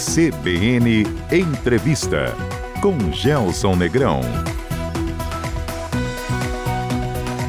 [0.00, 2.34] CBN Entrevista
[2.80, 4.22] com Gelson Negrão.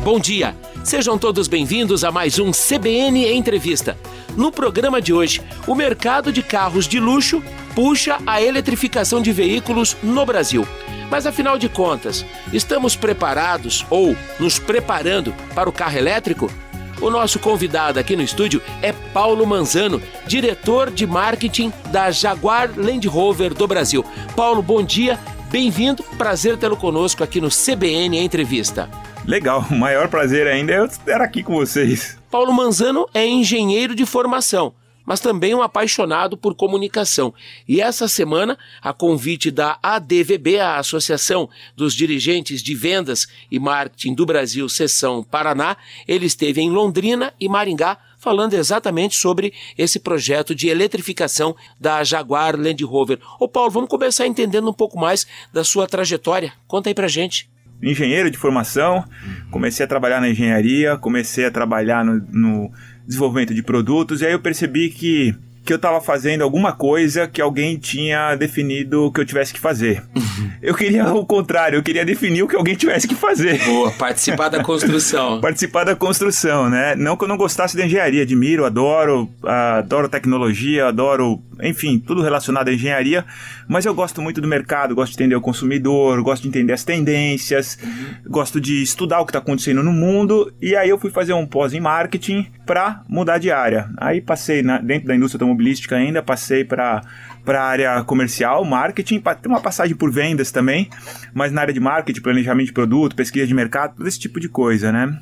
[0.03, 0.53] Bom dia,
[0.83, 3.97] sejam todos bem-vindos a mais um CBN Entrevista.
[4.35, 7.41] No programa de hoje, o mercado de carros de luxo
[7.73, 10.67] puxa a eletrificação de veículos no Brasil.
[11.09, 16.51] Mas afinal de contas, estamos preparados ou nos preparando para o carro elétrico?
[17.01, 23.07] O nosso convidado aqui no estúdio é Paulo Manzano, diretor de marketing da Jaguar Land
[23.07, 24.05] Rover do Brasil.
[24.35, 25.17] Paulo, bom dia,
[25.49, 28.87] bem-vindo, prazer tê-lo conosco aqui no CBN Entrevista.
[29.25, 32.19] Legal, o maior prazer ainda é eu estar aqui com vocês.
[32.29, 34.71] Paulo Manzano é engenheiro de formação
[35.11, 37.33] mas também um apaixonado por comunicação.
[37.67, 44.13] E essa semana, a convite da ADVB, a Associação dos Dirigentes de Vendas e Marketing
[44.13, 45.75] do Brasil, Seção Paraná,
[46.07, 52.55] ele esteve em Londrina e Maringá falando exatamente sobre esse projeto de eletrificação da Jaguar
[52.55, 53.19] Land Rover.
[53.37, 56.53] Ô Paulo, vamos começar entendendo um pouco mais da sua trajetória.
[56.69, 57.51] Conta aí pra gente
[57.83, 59.03] engenheiro de formação,
[59.49, 62.71] comecei a trabalhar na engenharia, comecei a trabalhar no, no
[63.11, 67.39] desenvolvimento de produtos, e aí eu percebi que que eu estava fazendo alguma coisa que
[67.39, 70.03] alguém tinha definido que eu tivesse que fazer.
[70.15, 70.51] Uhum.
[70.61, 73.63] Eu queria o contrário, eu queria definir o que alguém tivesse que fazer.
[73.63, 75.39] Boa, participar da construção.
[75.41, 76.95] participar da construção, né?
[76.95, 82.69] Não que eu não gostasse da engenharia, admiro, adoro, adoro tecnologia, adoro, enfim, tudo relacionado
[82.69, 83.25] à engenharia,
[83.67, 86.83] mas eu gosto muito do mercado, gosto de entender o consumidor, gosto de entender as
[86.83, 88.31] tendências, uhum.
[88.31, 91.45] gosto de estudar o que está acontecendo no mundo, e aí eu fui fazer um
[91.45, 93.89] pós em marketing para mudar de área.
[93.97, 97.01] Aí passei na, dentro da indústria automobilística ainda, passei para
[97.43, 100.87] para a área comercial, marketing, tem uma passagem por vendas também,
[101.33, 104.47] mas na área de marketing, planejamento de produto, pesquisa de mercado, todo esse tipo de
[104.47, 105.19] coisa, né?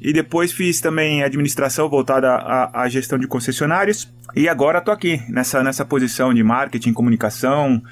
[0.00, 4.12] E depois fiz também administração voltada à, à gestão de concessionários.
[4.36, 7.82] E agora estou aqui, nessa, nessa posição de marketing, comunicação,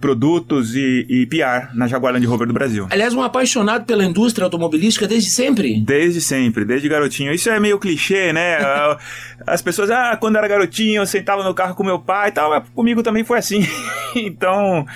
[0.00, 2.86] produtos e, e PR na Jaguar Land Rover do Brasil.
[2.90, 5.80] Aliás, um apaixonado pela indústria automobilística desde sempre?
[5.80, 7.32] Desde sempre, desde garotinho.
[7.32, 8.58] Isso é meio clichê, né?
[9.46, 12.50] As pessoas, ah, quando era garotinho eu sentava no carro com meu pai e tal,
[12.50, 13.66] mas comigo também foi assim.
[14.14, 14.86] então,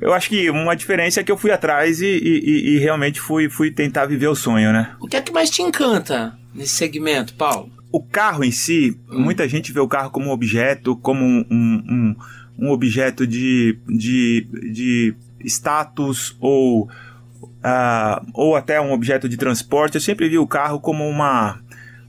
[0.00, 3.48] eu acho que uma diferença é que eu fui atrás e, e, e realmente fui,
[3.48, 4.90] fui tentar viver o sonho, né?
[5.00, 7.70] O que é que mais te encanta nesse segmento, Paulo?
[7.92, 9.20] O carro em si, hum.
[9.20, 12.16] muita gente vê o carro como um objeto, como um, um, um
[12.60, 19.94] um objeto de, de, de status ou, uh, ou até um objeto de transporte.
[19.94, 21.58] Eu sempre vi o carro como uma,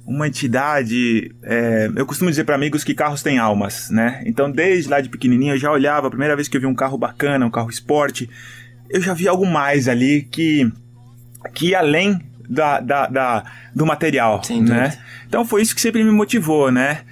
[0.05, 1.33] uma entidade.
[1.41, 4.21] É, eu costumo dizer para amigos que carros têm almas, né?
[4.25, 6.07] Então, desde lá de pequenininho, eu já olhava.
[6.07, 8.29] A primeira vez que eu vi um carro bacana, um carro esporte,
[8.89, 10.69] eu já vi algo mais ali que,
[11.53, 12.19] que além
[12.49, 14.89] da, da, da do material, Sem né?
[14.89, 15.03] Dúvida.
[15.29, 17.03] Então, foi isso que sempre me motivou, né?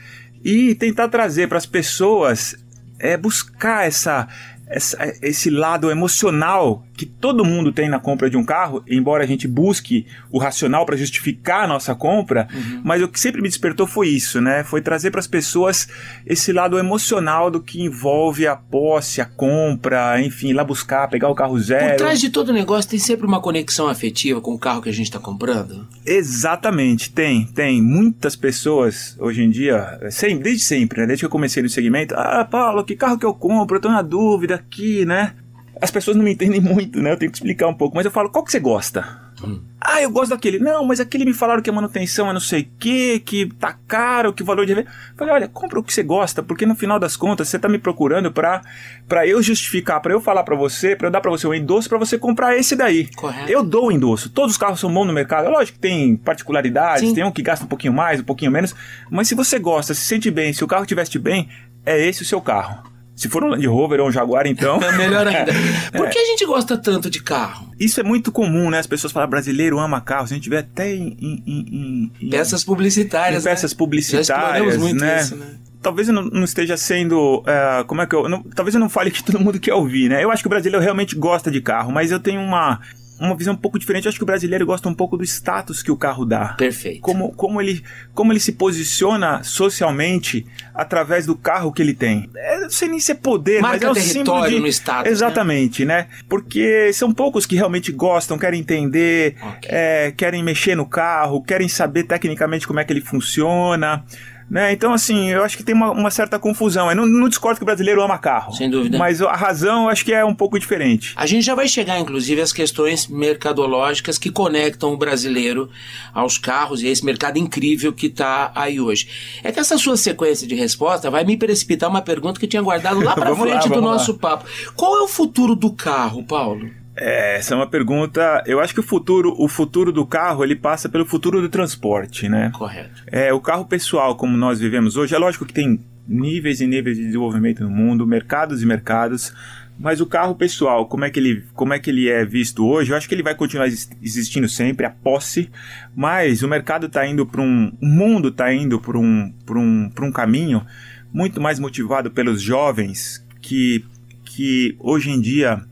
[0.44, 2.58] E tentar trazer para as pessoas
[3.00, 4.28] é buscar essa,
[4.70, 9.28] essa, esse lado emocional que todo mundo tem na compra de um carro, embora a
[9.28, 12.82] gente busque o racional para justificar a nossa compra, uhum.
[12.84, 14.64] mas o que sempre me despertou foi isso, né?
[14.66, 15.88] Foi trazer para as pessoas
[16.26, 21.36] esse lado emocional do que envolve a posse, a compra, enfim, lá buscar, pegar o
[21.36, 21.92] carro zero.
[21.92, 24.94] Por trás de todo negócio tem sempre uma conexão afetiva com o carro que a
[24.94, 25.88] gente está comprando?
[26.06, 27.82] Exatamente, tem, tem.
[27.82, 31.08] Muitas pessoas hoje em dia, sempre, desde sempre, né?
[31.08, 33.78] Desde que eu comecei no segmento, ah, Paulo, que carro que eu compro?
[33.78, 35.34] Eu tô na dúvida aqui, né?
[35.82, 37.12] as pessoas não me entendem muito, né?
[37.12, 37.96] Eu tenho que explicar um pouco.
[37.96, 39.30] Mas eu falo, qual que você gosta?
[39.42, 39.62] Hum.
[39.80, 40.60] Ah, eu gosto daquele.
[40.60, 43.74] Não, mas aquele me falaram que a manutenção é não sei o que, que tá
[43.88, 44.74] caro, que o valor de...
[44.74, 47.70] Eu falei, olha, compra o que você gosta, porque no final das contas você tá
[47.70, 48.62] me procurando pra,
[49.08, 51.88] pra eu justificar, pra eu falar pra você, pra eu dar pra você um endosso,
[51.88, 53.08] pra você comprar esse daí.
[53.16, 53.50] Correto.
[53.50, 54.30] Eu dou o endosso.
[54.30, 55.46] Todos os carros são bons no mercado.
[55.46, 57.16] É lógico que tem particularidades, Sim.
[57.16, 58.76] tem um que gasta um pouquinho mais, um pouquinho menos.
[59.10, 61.48] Mas se você gosta, se sente bem, se o carro tivesse bem,
[61.86, 62.84] é esse o seu carro.
[63.20, 64.82] Se for um Land Rover ou um Jaguar, então.
[64.82, 65.52] É melhor ainda.
[65.92, 67.70] Por que a gente gosta tanto de carro?
[67.78, 68.80] Isso é muito comum, né?
[68.80, 70.24] As pessoas falam brasileiro ama carro.
[70.24, 71.18] A gente vê até em.
[71.20, 73.44] em, em, em peças publicitárias.
[73.44, 73.78] Peças né?
[73.78, 74.78] publicitárias.
[74.78, 75.20] Muito né?
[75.20, 75.48] isso, né?
[75.82, 77.40] talvez eu não, não, esteja sendo.
[77.40, 78.30] Uh, como é que eu.
[78.30, 80.24] Não, talvez eu não fale que todo mundo quer ouvir, né?
[80.24, 82.80] Eu acho que o brasileiro realmente gosta de carro, mas eu tenho uma
[83.20, 84.06] uma visão um pouco diferente.
[84.06, 86.54] Eu acho que o brasileiro gosta um pouco do status que o carro dá.
[86.54, 87.02] Perfeito.
[87.02, 87.84] Como, como, ele,
[88.14, 92.30] como ele se posiciona socialmente através do carro que ele tem.
[92.36, 94.60] É, não sei nem se é poder, Marca mas é o território de...
[94.62, 95.06] no status.
[95.06, 95.12] Né?
[95.12, 95.90] Exatamente, né?
[95.90, 96.08] né?
[96.30, 99.70] Porque são poucos que realmente gostam, querem entender, okay.
[99.72, 104.06] é, querem mexer no carro, querem saber tecnicamente como é que ele funciona.
[104.50, 104.72] Né?
[104.72, 106.90] Então, assim, eu acho que tem uma, uma certa confusão.
[106.90, 108.52] Eu não, não, discordo que o brasileiro ama carro.
[108.54, 108.98] Sem dúvida.
[108.98, 111.14] Mas a razão eu acho que é um pouco diferente.
[111.16, 115.70] A gente já vai chegar, inclusive, às questões mercadológicas que conectam o brasileiro
[116.14, 119.08] aos carros e a esse mercado incrível que está aí hoje.
[119.44, 122.62] É que essa sua sequência de resposta vai me precipitar uma pergunta que eu tinha
[122.62, 124.18] guardado lá para frente lá, do nosso lá.
[124.18, 124.46] papo.
[124.76, 126.79] Qual é o futuro do carro, Paulo?
[127.00, 128.44] É, essa é uma pergunta.
[128.46, 132.28] Eu acho que o futuro, o futuro do carro, ele passa pelo futuro do transporte,
[132.28, 132.52] né?
[132.54, 133.04] Correto.
[133.08, 136.98] É, o carro pessoal, como nós vivemos hoje, é lógico que tem níveis e níveis
[136.98, 139.34] de desenvolvimento no mundo, mercados e mercados,
[139.80, 142.92] mas o carro pessoal, como é que ele, como é que ele é visto hoje?
[142.92, 145.50] Eu acho que ele vai continuar existindo sempre, a posse,
[145.96, 150.12] mas o mercado está indo para um, o mundo está indo para um, um, um
[150.12, 150.66] caminho
[151.14, 153.86] muito mais motivado pelos jovens que,
[154.26, 155.64] que hoje em dia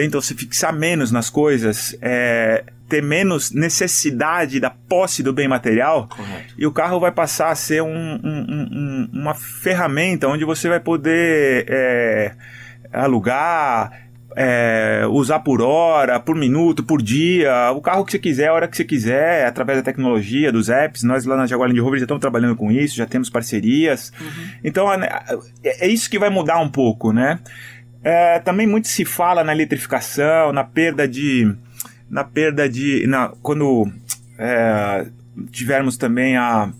[0.00, 6.08] tentam se fixar menos nas coisas, é, ter menos necessidade da posse do bem material,
[6.08, 6.54] Correto.
[6.56, 10.80] e o carro vai passar a ser um, um, um, uma ferramenta onde você vai
[10.80, 12.32] poder é,
[12.90, 18.54] alugar, é, usar por hora, por minuto, por dia, o carro que você quiser, a
[18.54, 21.02] hora que você quiser, através da tecnologia, dos apps.
[21.02, 24.14] Nós lá na Jaguar Land Rover já estamos trabalhando com isso, já temos parcerias.
[24.18, 24.48] Uhum.
[24.64, 25.22] Então é,
[25.62, 27.38] é isso que vai mudar um pouco, né?
[28.02, 31.54] É, também muito se fala na eletrificação, na perda de.
[32.08, 33.06] Na perda de.
[33.06, 33.90] Na, quando
[34.38, 35.06] é,
[35.50, 36.72] tivermos também a,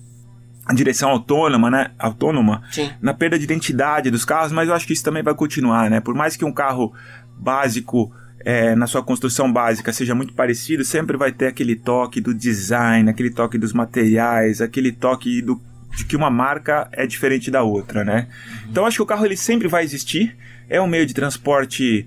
[0.64, 1.90] a direção autônoma, né?
[1.98, 2.90] Autônoma, Sim.
[3.02, 6.00] na perda de identidade dos carros, mas eu acho que isso também vai continuar, né?
[6.00, 6.92] Por mais que um carro
[7.36, 8.12] básico.
[8.42, 13.10] É, na sua construção básica seja muito parecido, sempre vai ter aquele toque do design,
[13.10, 15.60] aquele toque dos materiais, aquele toque do,
[15.94, 18.28] de que uma marca é diferente da outra, né?
[18.30, 18.70] Uhum.
[18.70, 20.34] Então acho que o carro ele sempre vai existir,
[20.70, 22.06] é um meio de transporte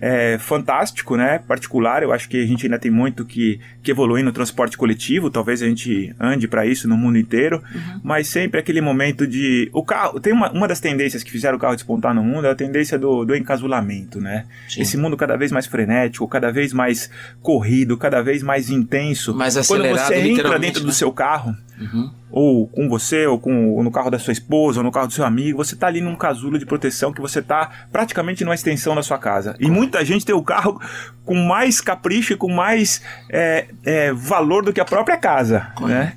[0.00, 1.38] é, fantástico, né?
[1.38, 2.02] Particular.
[2.02, 5.30] Eu acho que a gente ainda tem muito que, que evoluir no transporte coletivo.
[5.30, 7.62] Talvez a gente ande para isso no mundo inteiro.
[7.74, 8.00] Uhum.
[8.02, 9.68] Mas sempre aquele momento de.
[9.72, 10.20] O carro.
[10.20, 12.98] Tem uma, uma das tendências que fizeram o carro despontar no mundo é a tendência
[12.98, 14.46] do, do encasulamento, né?
[14.68, 14.82] Sim.
[14.82, 19.34] Esse mundo cada vez mais frenético, cada vez mais corrido, cada vez mais intenso.
[19.34, 20.86] Mais acelerado, Quando você entra dentro né?
[20.86, 21.56] do seu carro.
[21.80, 25.06] Uhum ou com você, ou, com, ou no carro da sua esposa, ou no carro
[25.06, 28.56] do seu amigo, você está ali num casulo de proteção que você está praticamente numa
[28.56, 29.54] extensão da sua casa.
[29.60, 30.80] E muita gente tem o carro
[31.24, 33.00] com mais capricho e com mais
[33.30, 36.14] é, é, valor do que a própria casa, né?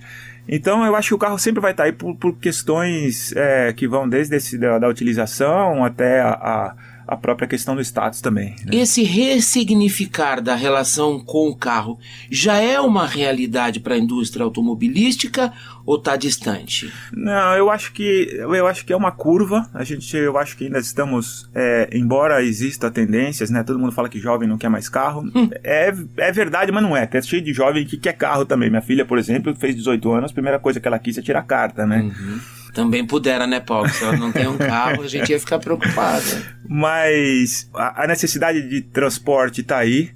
[0.49, 3.71] Então eu acho que o carro sempre vai estar tá aí por, por questões é,
[3.73, 6.75] que vão desde esse, da, da utilização até a, a
[7.07, 8.55] a própria questão do status também.
[8.65, 8.75] Né?
[8.75, 11.97] Esse ressignificar da relação com o carro
[12.29, 15.53] já é uma realidade para a indústria automobilística
[15.85, 16.91] ou está distante?
[17.13, 19.69] Não, eu acho que eu acho que é uma curva.
[19.73, 23.63] A gente, eu acho que ainda estamos, é, embora exista tendências, né?
[23.63, 25.21] Todo mundo fala que jovem não quer mais carro.
[25.33, 25.49] Hum.
[25.63, 27.05] É, é verdade, mas não é.
[27.05, 28.69] Tem cheio de jovem que quer carro também.
[28.69, 30.31] Minha filha, por exemplo, fez 18 anos.
[30.31, 32.01] A primeira coisa que ela quis é tirar carta, né?
[32.01, 32.39] Uhum.
[32.73, 33.89] Também pudera, né, Paulo?
[33.89, 36.25] Se ela não tem um carro, a gente ia ficar preocupado.
[36.67, 40.11] Mas a, necessidade de transporte está aí.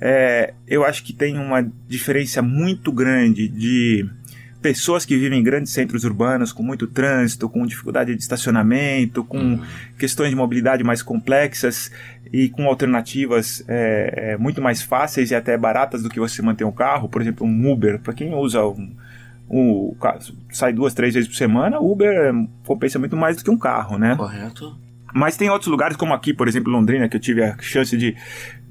[0.00, 4.08] É, eu acho que tem uma diferença muito grande de
[4.64, 9.38] pessoas que vivem em grandes centros urbanos com muito trânsito, com dificuldade de estacionamento, com
[9.38, 9.62] uhum.
[9.98, 11.90] questões de mobilidade mais complexas
[12.32, 16.64] e com alternativas é, é muito mais fáceis e até baratas do que você manter
[16.64, 17.98] um carro, por exemplo, um Uber.
[17.98, 18.90] Para quem usa um,
[19.48, 19.96] o,
[20.50, 22.32] sai duas, três vezes por semana, Uber
[22.66, 24.16] compensa muito mais do que um carro, né?
[24.16, 24.76] Correto.
[25.14, 28.16] Mas tem outros lugares, como aqui, por exemplo, Londrina, que eu tive a chance de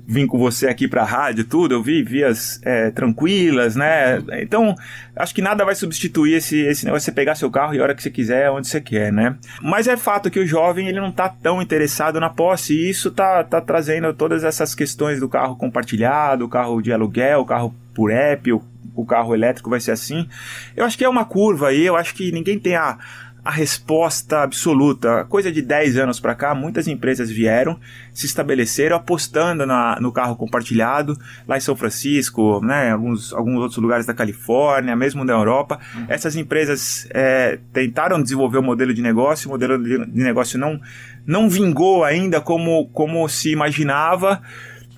[0.06, 4.22] vir com você aqui para a rádio, tudo, eu vi vias é, tranquilas, né?
[4.42, 4.76] Então,
[5.16, 7.84] acho que nada vai substituir esse, esse negócio de você pegar seu carro e a
[7.84, 9.38] hora que você quiser, onde você quer, né?
[9.62, 13.10] Mas é fato que o jovem, ele não está tão interessado na posse, e isso
[13.10, 17.74] tá, tá trazendo todas essas questões do carro compartilhado, o carro de aluguel, o carro
[17.96, 18.62] por app, o
[18.96, 20.28] o carro elétrico vai ser assim.
[20.76, 22.98] Eu acho que é uma curva aí, eu acho que ninguém tem a,
[23.44, 25.26] a resposta absoluta.
[25.26, 27.78] Coisa de 10 anos para cá, muitas empresas vieram,
[28.14, 33.78] se estabeleceram apostando na, no carro compartilhado, lá em São Francisco, né, alguns, alguns outros
[33.80, 35.78] lugares da Califórnia, mesmo na Europa.
[36.08, 40.58] Essas empresas é, tentaram desenvolver o um modelo de negócio, o modelo de, de negócio
[40.58, 40.80] não,
[41.26, 44.42] não vingou ainda como, como se imaginava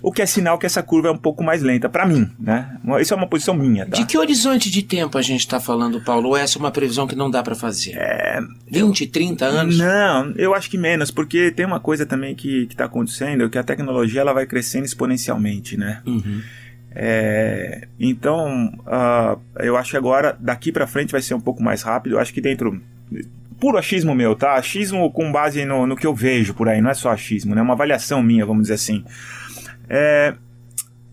[0.05, 2.77] o que é sinal que essa curva é um pouco mais lenta, para mim, né?
[3.01, 3.97] Isso é uma posição minha, tá?
[3.97, 6.29] De que horizonte de tempo a gente está falando, Paulo?
[6.29, 7.93] Ou essa é uma previsão que não dá para fazer?
[7.95, 8.39] É...
[8.69, 9.11] 20, eu...
[9.11, 9.79] 30 anos?
[9.79, 13.63] Não, eu acho que menos, porque tem uma coisa também que está acontecendo, que a
[13.63, 16.03] tecnologia ela vai crescendo exponencialmente, né?
[16.05, 16.39] Uhum.
[16.91, 21.81] É, então, uh, eu acho que agora, daqui para frente vai ser um pouco mais
[21.81, 22.13] rápido.
[22.13, 22.79] Eu acho que dentro
[23.59, 24.53] puro achismo meu, tá?
[24.53, 27.61] Achismo com base no, no que eu vejo por aí, não é só achismo, né?
[27.61, 29.03] É uma avaliação minha, vamos dizer assim.
[29.89, 30.35] É,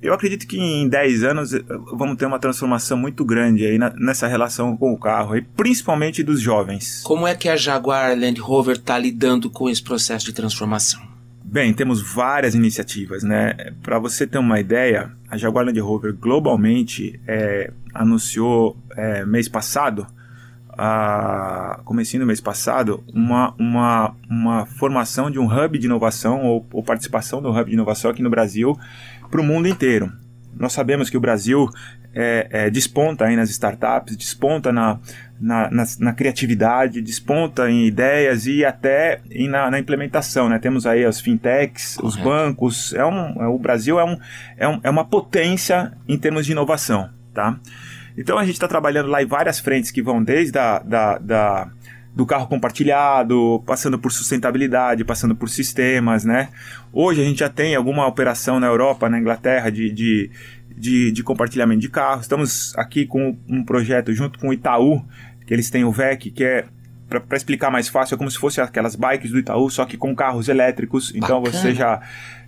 [0.02, 1.62] eu acredito que em 10 anos eh,
[1.94, 6.24] vamos ter uma transformação muito grande aí na, nessa relação com o carro, e principalmente
[6.24, 7.02] dos jovens.
[7.04, 11.00] Como é que a Jaguar Land Rover está lidando com esse processo de transformação?
[11.44, 13.54] Bem, temos várias iniciativas, né?
[13.82, 20.06] Para você ter uma ideia, a Jaguar Land Rover globalmente é, anunciou é, mês passado,
[20.76, 26.66] a, comecinho do mês passado, uma, uma, uma formação de um hub de inovação ou,
[26.72, 28.78] ou participação do hub de inovação aqui no Brasil
[29.30, 30.12] para o mundo inteiro.
[30.54, 31.68] Nós sabemos que o Brasil
[32.14, 34.98] é, é, desponta aí nas startups, desponta na,
[35.40, 40.48] na, na, na, criatividade, desponta em ideias e até em na, na implementação.
[40.48, 40.58] Né?
[40.58, 42.06] Temos aí as fintechs, Correto.
[42.06, 42.94] os bancos.
[42.94, 44.18] É um, é, o Brasil é, um,
[44.56, 47.08] é, um, é uma potência em termos de inovação.
[47.32, 47.58] Tá?
[48.16, 51.70] Então a gente está trabalhando lá em várias frentes que vão desde a, da, da
[52.14, 56.50] do carro compartilhado, passando por sustentabilidade, passando por sistemas, né?
[56.92, 60.30] Hoje a gente já tem alguma operação na Europa, na Inglaterra, de, de,
[60.76, 62.24] de, de compartilhamento de carros.
[62.24, 65.02] Estamos aqui com um projeto junto com o Itaú,
[65.46, 66.66] que eles têm o VEC, que é
[67.20, 70.14] para explicar mais fácil, é como se fosse aquelas bikes do Itaú, só que com
[70.14, 71.12] carros elétricos.
[71.14, 71.62] Então Bacana.
[71.62, 72.00] você já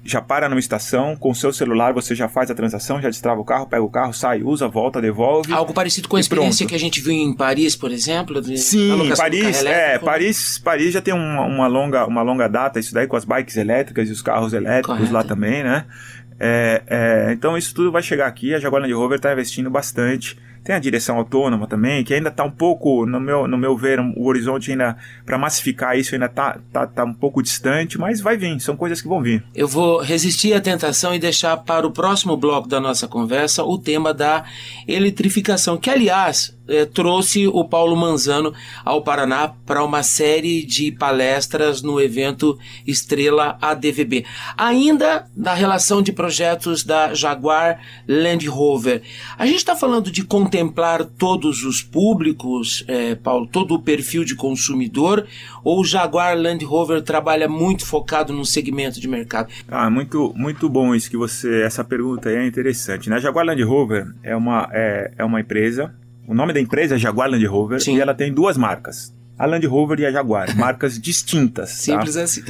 [0.05, 3.41] já para numa estação, com o seu celular você já faz a transação, já destrava
[3.41, 5.51] o carro, pega o carro, sai, usa, volta, devolve.
[5.53, 6.69] Algo parecido com a experiência pronto.
[6.69, 8.41] que a gente viu em Paris, por exemplo?
[8.41, 12.93] De, Sim, Paris, é, Paris, Paris já tem uma, uma, longa, uma longa data, isso
[12.93, 15.15] daí com as bikes elétricas e os carros elétricos Correto.
[15.15, 15.87] lá também, né?
[16.39, 20.37] É, é, então isso tudo vai chegar aqui, a Jaguar Land Rover está investindo bastante
[20.65, 24.01] tem a direção autônoma também, que ainda está um pouco, no meu, no meu ver,
[24.01, 28.37] o horizonte ainda, para massificar isso, ainda está tá, tá um pouco distante, mas vai
[28.37, 29.45] vir, são coisas que vão vir.
[29.55, 33.79] Eu vou resistir à tentação e deixar para o próximo bloco da nossa conversa o
[33.79, 34.45] tema da
[34.89, 38.53] eletrificação, que, aliás, é, trouxe o Paulo Manzano
[38.85, 44.25] ao Paraná para uma série de palestras no evento Estrela ADVB.
[44.57, 49.03] Ainda da relação de projetos da Jaguar Land Rover.
[49.39, 54.35] A gente está falando de contemplar todos os públicos, é, Paulo, todo o perfil de
[54.35, 55.27] consumidor,
[55.63, 59.49] ou o Jaguar Land Rover trabalha muito focado num segmento de mercado?
[59.69, 61.63] Ah, muito, muito bom isso que você.
[61.63, 63.09] Essa pergunta aí é interessante.
[63.09, 63.17] Né?
[63.17, 65.95] A Jaguar Land Rover é uma, é, é uma empresa
[66.27, 67.97] o nome da empresa é Jaguar Land Rover Sim.
[67.97, 69.15] e ela tem duas marcas.
[69.39, 71.71] A Land Rover e a Jaguar, marcas distintas.
[71.71, 71.77] Tá?
[71.77, 72.23] Simples tá?
[72.23, 72.43] assim.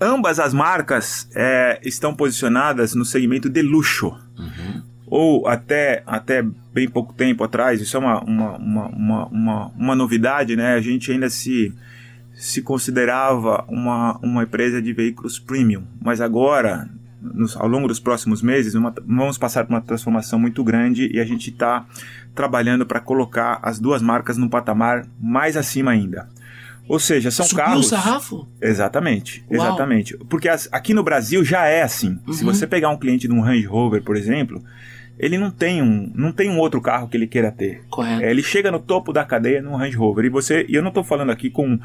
[0.00, 4.08] Ambas as marcas é, estão posicionadas no segmento de luxo.
[4.38, 4.82] Uhum.
[5.06, 9.94] Ou até, até bem pouco tempo atrás, isso é uma, uma, uma, uma, uma, uma
[9.94, 10.74] novidade, né?
[10.74, 11.72] A gente ainda se,
[12.34, 15.84] se considerava uma, uma empresa de veículos premium.
[16.02, 16.88] Mas agora,
[17.32, 21.18] nos, ao longo dos próximos meses, uma, vamos passar por uma transformação muito grande e
[21.18, 21.86] a gente está
[22.34, 26.28] trabalhando para colocar as duas marcas num patamar mais acima ainda.
[26.86, 27.86] Ou seja, são Subiu carros.
[27.86, 28.48] o sarrafo?
[28.60, 29.66] Exatamente, Uau.
[29.66, 30.18] exatamente.
[30.28, 32.18] Porque as, aqui no Brasil já é assim.
[32.26, 32.32] Uhum.
[32.34, 34.62] Se você pegar um cliente de um Range Rover, por exemplo,
[35.18, 37.84] ele não tem um, não tem um outro carro que ele queira ter.
[37.88, 38.22] Correto.
[38.22, 40.24] É, ele chega no topo da cadeia no Range Rover.
[40.24, 41.78] E você, e eu não estou falando aqui com,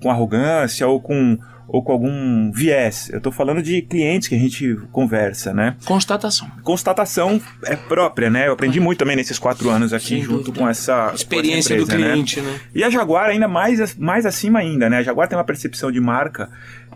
[0.00, 3.08] com arrogância ou com ou com algum viés.
[3.10, 5.76] Eu estou falando de clientes que a gente conversa, né?
[5.86, 6.50] Constatação.
[6.62, 8.48] Constatação é própria, né?
[8.48, 10.58] Eu aprendi muito também nesses quatro anos aqui Sem junto dúvida.
[10.58, 12.50] com essa experiência com essa empresa, do cliente, né?
[12.50, 12.60] né?
[12.74, 14.98] E a Jaguar ainda mais mais acima ainda, né?
[14.98, 16.50] A Jaguar tem uma percepção de marca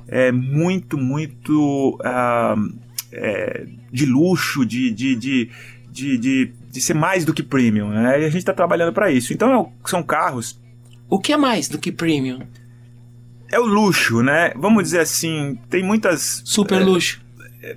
[0.09, 5.51] é muito muito uh, é, de luxo, de, de, de,
[5.97, 8.21] de, de, de ser mais do que premium, né?
[8.21, 9.33] E a gente está trabalhando para isso.
[9.33, 10.61] Então são carros.
[11.09, 12.41] O que é mais do que premium?
[13.51, 14.53] é o luxo, né?
[14.57, 16.43] Vamos dizer assim, tem muitas.
[16.45, 17.21] Super é, luxo.
[17.63, 17.77] É,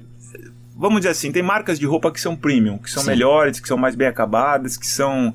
[0.75, 3.09] vamos dizer assim, tem marcas de roupa que são premium, que são Sim.
[3.09, 5.33] melhores, que são mais bem acabadas, que são,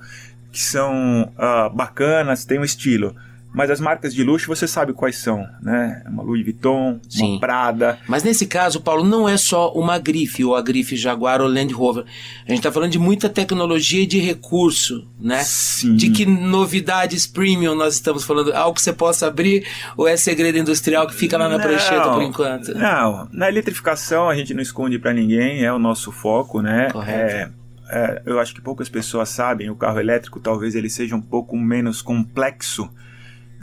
[0.50, 3.14] que são uh, bacanas, tem um estilo.
[3.54, 6.02] Mas as marcas de luxo você sabe quais são, né?
[6.08, 7.32] Uma Louis Vuitton, Sim.
[7.32, 8.00] uma Prada.
[8.08, 11.72] Mas nesse caso, Paulo, não é só uma grife, ou a grife Jaguar ou Land
[11.72, 12.04] Rover.
[12.44, 15.40] A gente está falando de muita tecnologia e de recurso, né?
[15.44, 15.94] Sim.
[15.94, 18.52] De que novidades premium nós estamos falando?
[18.52, 19.64] Algo que você possa abrir
[19.96, 22.74] ou é segredo industrial que fica lá na não, prancheta por enquanto?
[22.74, 26.90] Não, na eletrificação a gente não esconde para ninguém, é o nosso foco, né?
[26.90, 27.34] Correto.
[27.34, 27.50] É,
[27.90, 31.56] é, eu acho que poucas pessoas sabem, o carro elétrico talvez ele seja um pouco
[31.56, 32.90] menos complexo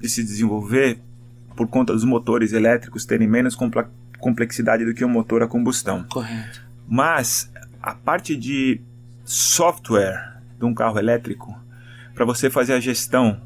[0.02, 1.00] de se desenvolver
[1.56, 3.56] por conta dos motores elétricos terem menos
[4.20, 6.04] complexidade do que um motor a combustão.
[6.10, 6.62] Correto.
[6.88, 8.82] Mas a parte de
[9.24, 11.58] software de um carro elétrico,
[12.14, 13.42] para você fazer a gestão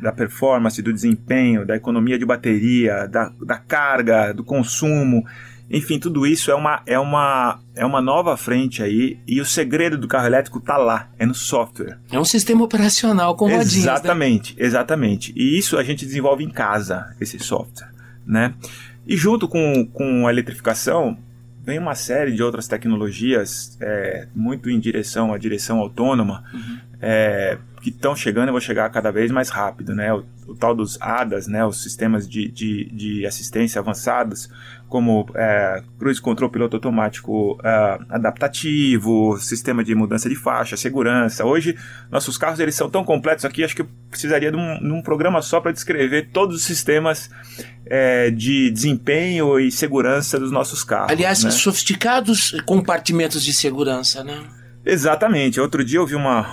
[0.00, 5.26] da performance, do desempenho, da economia de bateria, da, da carga, do consumo,
[5.70, 9.98] enfim, tudo isso é uma, é uma, é uma nova frente aí e o segredo
[9.98, 11.98] do carro elétrico está lá, é no software.
[12.10, 13.74] É um sistema operacional com rodinhas.
[13.74, 13.80] Né?
[13.80, 14.64] Exatamente, né?
[14.64, 15.32] exatamente.
[15.36, 17.90] E isso a gente desenvolve em casa, esse software,
[18.26, 18.54] né?
[19.06, 21.18] E junto com, com a eletrificação,
[21.62, 26.78] vem uma série de outras tecnologias é, muito em direção à direção autônoma uhum.
[27.00, 30.12] É, que estão chegando e vão chegar cada vez mais rápido, né?
[30.12, 31.64] O, o tal dos ADAS, né?
[31.64, 34.50] Os sistemas de, de, de assistência avançados,
[34.88, 41.44] como é, cruise control piloto automático é, adaptativo, sistema de mudança de faixa, segurança.
[41.44, 41.76] Hoje,
[42.10, 45.02] nossos carros eles são tão completos aqui, acho que eu precisaria de um, de um
[45.02, 47.30] programa só para descrever todos os sistemas
[47.86, 51.12] é, de desempenho e segurança dos nossos carros.
[51.12, 51.50] Aliás, né?
[51.50, 54.57] sofisticados compartimentos de segurança, né?
[54.88, 55.60] Exatamente.
[55.60, 56.46] Outro dia eu vi uma,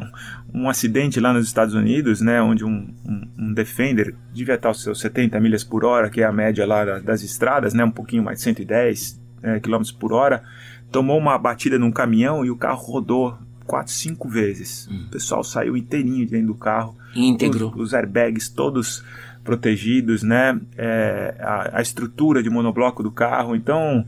[0.54, 4.82] um acidente lá nos Estados Unidos, né, onde um, um, um, Defender devia estar aos
[4.82, 8.22] seus 70 milhas por hora, que é a média lá das estradas, né, um pouquinho
[8.22, 10.42] mais de 110 é, km por hora,
[10.90, 13.36] tomou uma batida num caminhão e o carro rodou
[13.66, 14.88] quatro, cinco vezes.
[14.90, 15.04] Hum.
[15.08, 16.96] O pessoal saiu inteirinho dentro do carro.
[17.14, 17.68] Íntegro.
[17.76, 19.04] Os, os airbags todos
[19.44, 23.54] protegidos, né, é, a, a, estrutura de monobloco do carro.
[23.54, 24.06] Então,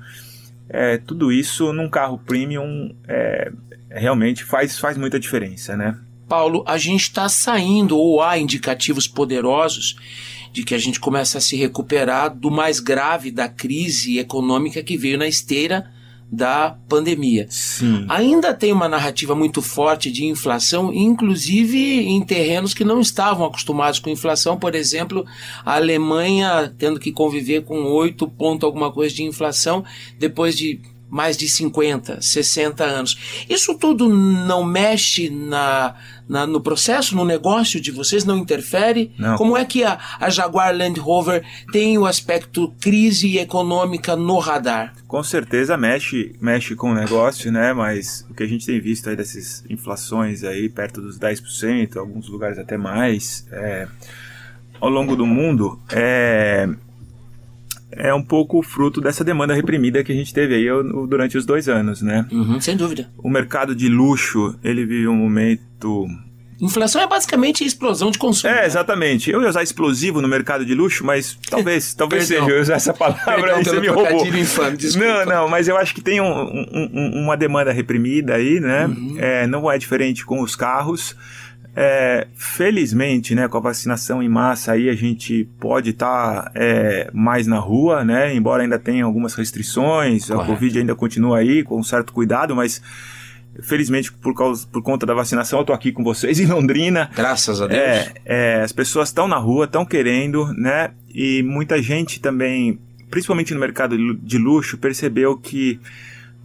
[0.69, 3.53] é, tudo isso num carro premium é,
[3.91, 5.99] realmente faz, faz muita diferença, né?
[6.29, 9.97] Paulo, a gente está saindo, ou há indicativos poderosos
[10.53, 14.97] de que a gente começa a se recuperar do mais grave da crise econômica que
[14.97, 15.91] veio na esteira
[16.31, 17.47] da pandemia.
[17.49, 18.05] Sim.
[18.09, 24.01] Ainda tem uma narrativa muito forte de inflação, inclusive em terrenos que não estavam acostumados
[24.01, 25.25] com inflação, por exemplo,
[25.65, 29.85] a Alemanha tendo que conviver com 8 ponto alguma coisa de inflação
[30.19, 33.47] depois de mais de 50, 60 anos.
[33.49, 35.95] Isso tudo não mexe na,
[36.29, 39.13] na, no processo, no negócio de vocês, não interfere?
[39.19, 39.37] Não.
[39.37, 44.95] Como é que a, a Jaguar Land Rover tem o aspecto crise econômica no radar?
[45.07, 47.73] Com certeza mexe, mexe com o negócio, né?
[47.73, 52.29] Mas o que a gente tem visto aí dessas inflações aí perto dos 10%, alguns
[52.29, 53.87] lugares até mais, é,
[54.81, 56.69] ao longo do mundo, é,
[57.97, 60.67] é um pouco fruto dessa demanda reprimida que a gente teve aí
[61.09, 62.27] durante os dois anos, né?
[62.31, 63.11] Uhum, sem dúvida.
[63.19, 66.07] O mercado de luxo, ele vive um momento...
[66.59, 68.51] Inflação é basicamente explosão de consumo.
[68.51, 68.67] É, né?
[68.67, 69.31] exatamente.
[69.31, 72.95] Eu ia usar explosivo no mercado de luxo, mas talvez, talvez seja eu usar essa
[72.95, 74.27] palavra aí, você me roubou.
[74.27, 78.87] Infame, não, não, mas eu acho que tem um, um, uma demanda reprimida aí, né?
[78.87, 79.17] Uhum.
[79.19, 81.15] É, não é diferente com os carros.
[81.79, 87.11] É, felizmente, né, com a vacinação em massa aí a gente pode estar tá, é,
[87.13, 90.43] mais na rua, né, embora ainda tenha algumas restrições, Correto.
[90.43, 92.81] a Covid ainda continua aí com um certo cuidado, mas
[93.63, 97.11] felizmente por, causa, por conta da vacinação eu estou aqui com vocês em Londrina.
[97.15, 97.79] Graças a Deus.
[97.79, 103.53] É, é as pessoas estão na rua, estão querendo, né, e muita gente também, principalmente
[103.53, 105.79] no mercado de luxo, percebeu que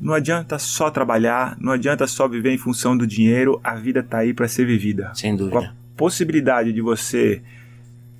[0.01, 4.17] não adianta só trabalhar, não adianta só viver em função do dinheiro, a vida tá
[4.17, 5.11] aí para ser vivida.
[5.13, 5.59] Sem dúvida.
[5.59, 7.43] Com a possibilidade de você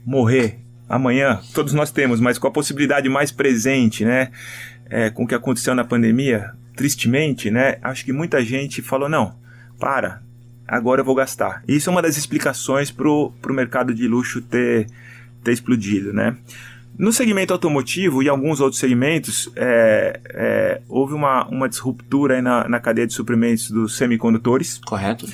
[0.06, 4.30] morrer amanhã, todos nós temos, mas com a possibilidade mais presente, né,
[4.90, 9.36] é, com o que aconteceu na pandemia, tristemente, né, acho que muita gente falou, não,
[9.80, 10.22] para,
[10.68, 11.64] agora eu vou gastar.
[11.68, 14.86] Isso é uma das explicações pro, pro mercado de luxo ter,
[15.44, 16.38] ter explodido, né.
[16.98, 22.80] No segmento automotivo e alguns outros segmentos, é, é, houve uma, uma disruptura na, na
[22.80, 24.80] cadeia de suprimentos dos semicondutores.
[24.86, 25.28] Correto.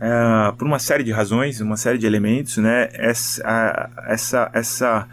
[0.00, 2.88] É, por uma série de razões, uma série de elementos, né?
[2.92, 5.08] Essa, a, essa, essa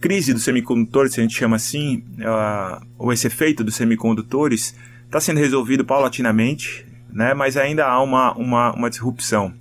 [0.00, 2.04] crise dos semicondutores, se a gente chama assim,
[2.98, 4.74] ou esse efeito dos semicondutores,
[5.06, 7.32] está sendo resolvido paulatinamente, né?
[7.32, 9.54] Mas ainda há uma, uma, uma disrupção.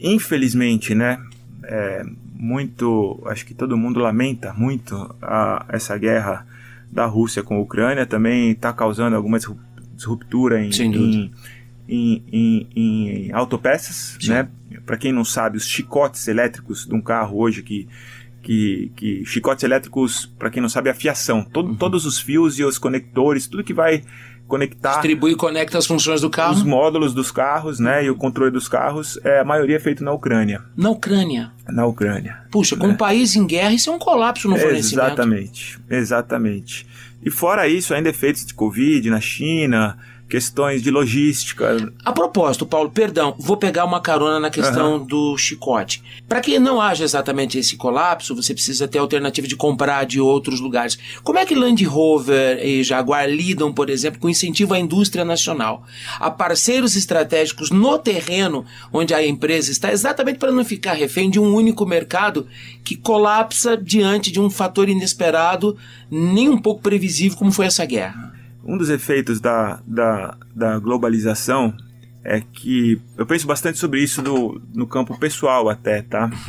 [0.00, 1.20] Infelizmente, né?
[2.38, 6.46] Muito, acho que todo mundo lamenta muito a, essa guerra
[6.90, 9.38] da Rússia com a Ucrânia, também está causando alguma
[9.94, 11.32] disruptura em, em,
[11.88, 14.30] em, em, em autopeças, Sim.
[14.30, 14.48] né?
[14.84, 17.88] Para quem não sabe, os chicotes elétricos de um carro hoje que
[18.46, 21.42] que, que chicotes elétricos, para quem não sabe, é a fiação.
[21.42, 21.74] Todo, uhum.
[21.74, 24.04] Todos os fios e os conectores, tudo que vai
[24.46, 24.94] conectar.
[24.94, 26.54] Distribui e conecta as funções do carro.
[26.54, 28.04] Os módulos dos carros, né?
[28.04, 30.62] E o controle dos carros, é, a maioria é feito na Ucrânia.
[30.76, 31.52] Na Ucrânia?
[31.68, 32.38] Na Ucrânia.
[32.50, 32.92] Puxa, com né?
[32.92, 35.06] um país em guerra, isso é um colapso no fornecimento.
[35.06, 36.86] Exatamente, exatamente.
[37.22, 41.92] E fora isso, ainda efeitos de Covid na China, questões de logística.
[42.04, 45.04] A propósito, Paulo, perdão, vou pegar uma carona na questão uhum.
[45.04, 46.02] do chicote.
[46.28, 50.60] Para que não haja exatamente esse colapso, você precisa ter alternativa de comprar de outros
[50.60, 50.98] lugares.
[51.22, 55.84] Como é que Land Rover e Jaguar lidam, por exemplo, com incentivo à indústria nacional?
[56.18, 61.38] A parceiros estratégicos no terreno onde a empresa está, exatamente para não ficar refém de
[61.38, 62.46] um único mercado
[62.82, 65.76] que colapsa diante de um fator inesperado,
[66.10, 68.35] nem um pouco previsível como foi essa guerra.
[68.66, 71.72] Um dos efeitos da, da, da globalização
[72.24, 76.30] é que eu penso bastante sobre isso no, no campo pessoal até, tá?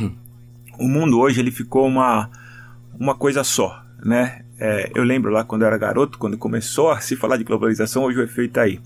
[0.80, 2.30] O mundo hoje ele ficou uma,
[3.00, 4.44] uma coisa só, né?
[4.60, 8.02] É, eu lembro lá quando eu era garoto, quando começou a se falar de globalização,
[8.04, 8.80] hoje o efeito está aí.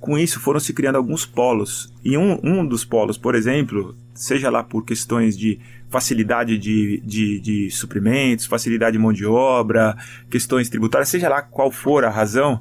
[0.00, 1.92] Com isso foram se criando alguns polos.
[2.04, 5.58] E um, um dos polos, por exemplo, seja lá por questões de
[5.88, 9.96] facilidade de, de, de suprimentos, facilidade de mão de obra,
[10.30, 12.60] questões tributárias, seja lá qual for a razão,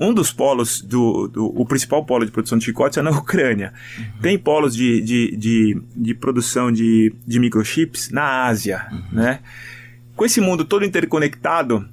[0.00, 3.72] um dos polos, do, do, o principal polo de produção de chicotes é na Ucrânia.
[3.96, 4.20] Uhum.
[4.20, 9.02] Tem polos de, de, de, de, produção de, de microchips na Ásia, uhum.
[9.12, 9.40] né?
[10.16, 11.88] Com esse mundo todo interconectado,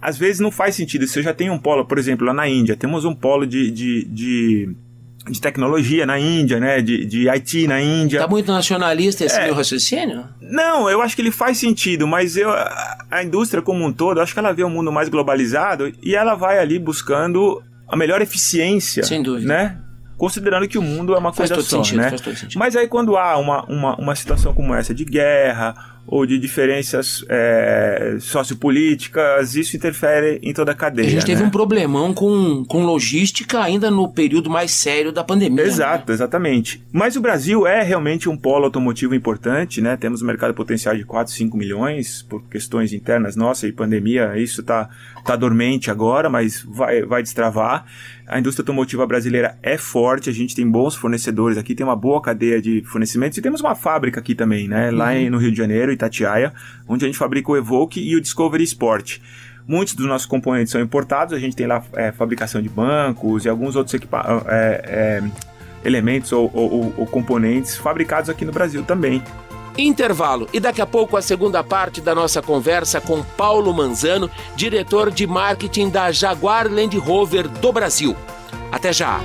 [0.00, 1.06] às vezes não faz sentido.
[1.06, 3.70] Se eu já tenho um polo, por exemplo, lá na Índia, temos um polo de,
[3.70, 4.76] de, de
[5.30, 6.82] de tecnologia na Índia, né?
[6.82, 8.20] De, de IT na Índia.
[8.20, 10.24] Tá muito nacionalista esse é, meu raciocínio?
[10.40, 14.32] Não, eu acho que ele faz sentido, mas eu, a indústria como um todo, acho
[14.32, 19.04] que ela vê um mundo mais globalizado e ela vai ali buscando a melhor eficiência.
[19.04, 19.46] Sem dúvida.
[19.46, 19.78] Né?
[20.16, 22.16] Considerando que o mundo é uma faz coisa só, sentido, né?
[22.56, 27.24] Mas aí quando há uma, uma, uma situação como essa de guerra ou de diferenças
[27.28, 31.06] é, sociopolíticas, isso interfere em toda a cadeia.
[31.06, 31.46] A gente teve né?
[31.46, 35.64] um problemão com, com logística ainda no período mais sério da pandemia.
[35.64, 36.14] Exato, né?
[36.14, 36.84] exatamente.
[36.92, 39.96] Mas o Brasil é realmente um polo automotivo importante, né?
[39.96, 44.60] Temos um mercado potencial de 4, 5 milhões por questões internas nossas e pandemia, isso
[44.60, 44.88] está
[45.24, 47.86] tá dormente agora, mas vai, vai destravar.
[48.26, 52.20] A indústria automotiva brasileira é forte, a gente tem bons fornecedores aqui, tem uma boa
[52.20, 54.90] cadeia de fornecimentos e temos uma fábrica aqui também, né?
[54.90, 55.30] Lá uhum.
[55.30, 56.52] no Rio de Janeiro, Itatiaia,
[56.88, 59.18] onde a gente fabrica o Evoque e o Discovery Sport.
[59.66, 63.48] Muitos dos nossos componentes são importados, a gente tem lá é, fabricação de bancos e
[63.48, 64.00] alguns outros é,
[64.84, 65.22] é,
[65.84, 69.22] elementos ou, ou, ou componentes fabricados aqui no Brasil também.
[69.78, 75.10] Intervalo e daqui a pouco a segunda parte da nossa conversa com Paulo Manzano, diretor
[75.10, 78.14] de marketing da Jaguar Land Rover do Brasil.
[78.70, 79.20] Até já!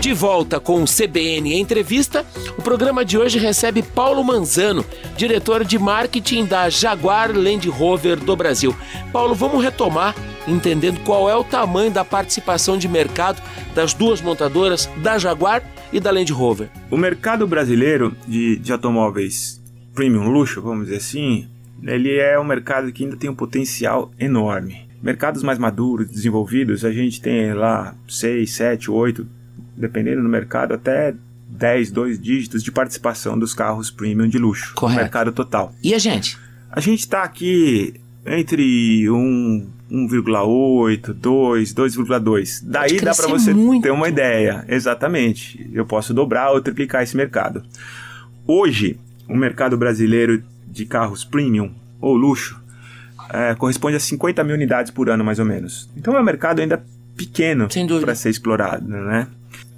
[0.00, 2.24] De volta com o CBN Entrevista,
[2.56, 4.82] o programa de hoje recebe Paulo Manzano,
[5.14, 8.74] diretor de marketing da Jaguar Land Rover do Brasil.
[9.12, 10.14] Paulo, vamos retomar
[10.48, 13.42] entendendo qual é o tamanho da participação de mercado
[13.74, 16.70] das duas montadoras, da Jaguar e da Land Rover.
[16.90, 19.62] O mercado brasileiro de, de automóveis
[19.94, 21.46] premium luxo, vamos dizer assim,
[21.82, 24.88] ele é um mercado que ainda tem um potencial enorme.
[25.02, 29.39] Mercados mais maduros, desenvolvidos, a gente tem lá 6, 7, 8,
[29.80, 31.14] dependendo do mercado, até
[31.48, 34.98] 10, 2 dígitos de participação dos carros premium de luxo Correto.
[34.98, 35.74] no mercado total.
[35.82, 36.38] E a gente?
[36.70, 42.60] A gente está aqui entre um 1,8, 2, 2,2.
[42.64, 43.82] Daí dá para você muito.
[43.82, 44.64] ter uma ideia.
[44.68, 45.68] Exatamente.
[45.72, 47.62] Eu posso dobrar ou triplicar esse mercado.
[48.46, 52.60] Hoje, o mercado brasileiro de carros premium ou luxo
[53.32, 55.90] é, corresponde a 50 mil unidades por ano, mais ou menos.
[55.96, 56.82] Então é um mercado ainda
[57.16, 57.68] pequeno
[58.00, 59.26] para ser explorado, né?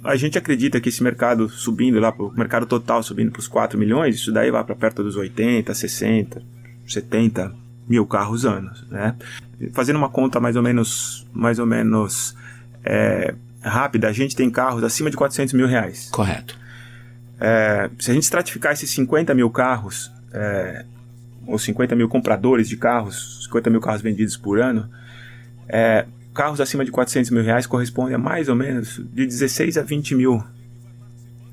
[0.03, 3.79] A gente acredita que esse mercado subindo lá, o mercado total subindo para os 4
[3.79, 6.43] milhões, isso daí vai para perto dos 80, 60,
[6.85, 7.55] 70
[7.87, 9.15] mil carros anos, né?
[9.71, 12.35] Fazendo uma conta mais ou menos, mais ou menos
[12.83, 16.09] é, rápida, a gente tem carros acima de 400 mil reais.
[16.11, 16.57] Correto.
[17.39, 20.85] É, se a gente estratificar esses 50 mil carros, é,
[21.45, 24.89] ou 50 mil compradores de carros, 50 mil carros vendidos por ano,
[25.67, 29.81] é, carros acima de 400 mil reais correspondem a mais ou menos de 16 a
[29.81, 30.43] 20 mil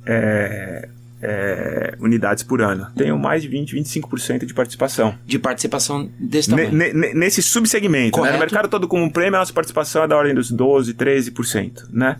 [0.06, 0.88] é,
[1.22, 2.86] é, unidades por ano.
[2.96, 5.14] Tenho mais de 20, 25% de participação.
[5.26, 6.72] De participação desse tamanho.
[7.14, 8.20] nesse subsegmento.
[8.22, 8.32] Né?
[8.32, 11.88] No mercado todo como prêmio, a nossa participação é da ordem dos 12, 13%.
[11.92, 12.16] Né?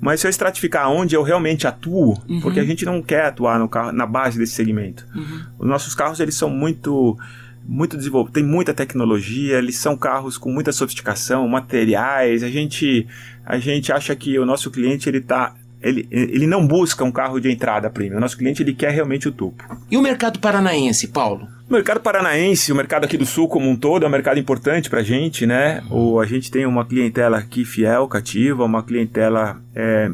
[0.00, 2.40] Mas se eu estratificar onde eu realmente atuo, uhum.
[2.40, 5.06] porque a gente não quer atuar no carro, na base desse segmento.
[5.14, 5.40] Uhum.
[5.60, 7.16] Os nossos carros eles são muito
[7.64, 12.42] muito desenvolvido, tem muita tecnologia, eles são carros com muita sofisticação, materiais.
[12.42, 13.06] A gente,
[13.44, 17.40] a gente acha que o nosso cliente ele está ele, ele não busca um carro
[17.40, 18.18] de entrada premium.
[18.18, 19.64] O nosso cliente ele quer realmente o topo.
[19.90, 21.48] E o mercado paranaense, Paulo?
[21.68, 24.88] O mercado paranaense, o mercado aqui do sul como um todo, é um mercado importante
[24.88, 25.82] para a gente, né?
[25.90, 30.10] O, a gente tem uma clientela aqui fiel, cativa, uma clientela é,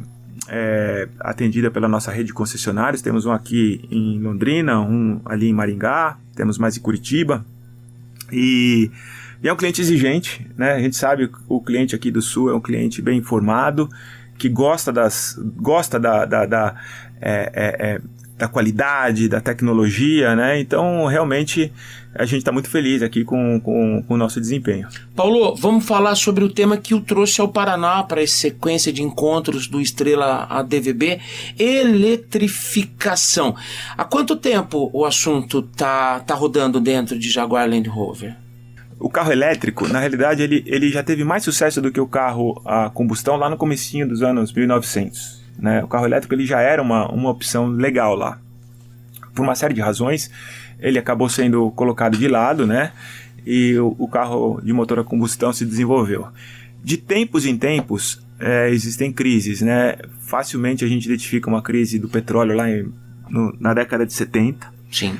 [0.49, 3.03] é, atendida pela nossa rede de concessionários.
[3.03, 7.45] Temos um aqui em Londrina, um ali em Maringá, temos mais em Curitiba.
[8.33, 8.91] E,
[9.43, 10.73] e é um cliente exigente, né?
[10.73, 13.89] A gente sabe o cliente aqui do sul é um cliente bem informado,
[14.39, 16.77] que gosta das gosta da, da, da,
[17.21, 18.01] é, é, é,
[18.39, 20.61] da qualidade, da tecnologia, né?
[20.61, 21.73] Então, realmente,
[22.15, 24.87] a gente está muito feliz aqui com, com, com, o nosso desempenho.
[25.17, 29.03] Paulo, vamos falar sobre o tema que o trouxe ao Paraná para essa sequência de
[29.03, 31.19] encontros do Estrela ADVB,
[31.59, 33.57] eletrificação.
[33.97, 38.37] Há quanto tempo o assunto tá, tá rodando dentro de Jaguar Land Rover?
[39.01, 42.61] o carro elétrico, na realidade, ele, ele já teve mais sucesso do que o carro
[42.65, 45.39] a combustão lá no comecinho dos anos 1900.
[45.59, 45.83] Né?
[45.83, 48.39] O carro elétrico ele já era uma, uma opção legal lá.
[49.35, 50.31] Por uma série de razões,
[50.81, 52.93] ele acabou sendo colocado de lado, né?
[53.51, 56.29] e o, o carro de motor a combustão se desenvolveu.
[56.85, 59.97] De tempos em tempos, é, existem crises, né?
[60.21, 62.93] Facilmente a gente identifica uma crise do petróleo lá em,
[63.31, 64.71] no, na década de 70.
[64.93, 65.17] Sim.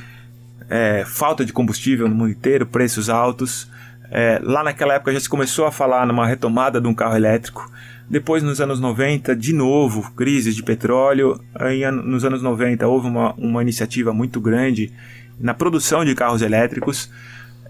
[0.69, 3.67] É, falta de combustível no mundo inteiro, preços altos.
[4.11, 7.73] É, lá naquela época já se começou a falar numa retomada de um carro elétrico.
[8.09, 11.39] Depois, nos anos 90, de novo, crises de petróleo.
[11.55, 14.93] Aí, nos anos 90, houve uma, uma iniciativa muito grande
[15.39, 17.11] na produção de carros elétricos.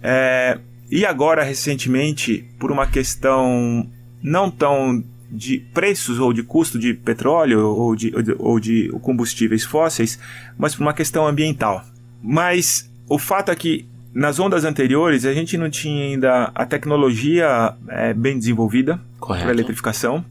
[0.03, 0.59] É,
[0.91, 3.89] e agora, recentemente, por uma questão
[4.23, 10.19] não tão de preços ou de custo de petróleo ou de, ou de combustíveis fósseis,
[10.57, 11.85] mas por uma questão ambiental.
[12.23, 17.75] Mas o fato é que nas ondas anteriores a gente não tinha ainda a tecnologia
[17.89, 19.01] é, bem desenvolvida
[19.45, 20.25] para eletrificação,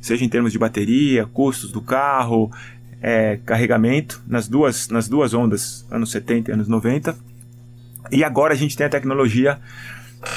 [0.00, 2.50] seja em termos de bateria, custos do carro,
[3.02, 7.16] é, carregamento, nas duas, nas duas ondas, anos 70 e anos 90.
[8.10, 9.58] E agora a gente tem a tecnologia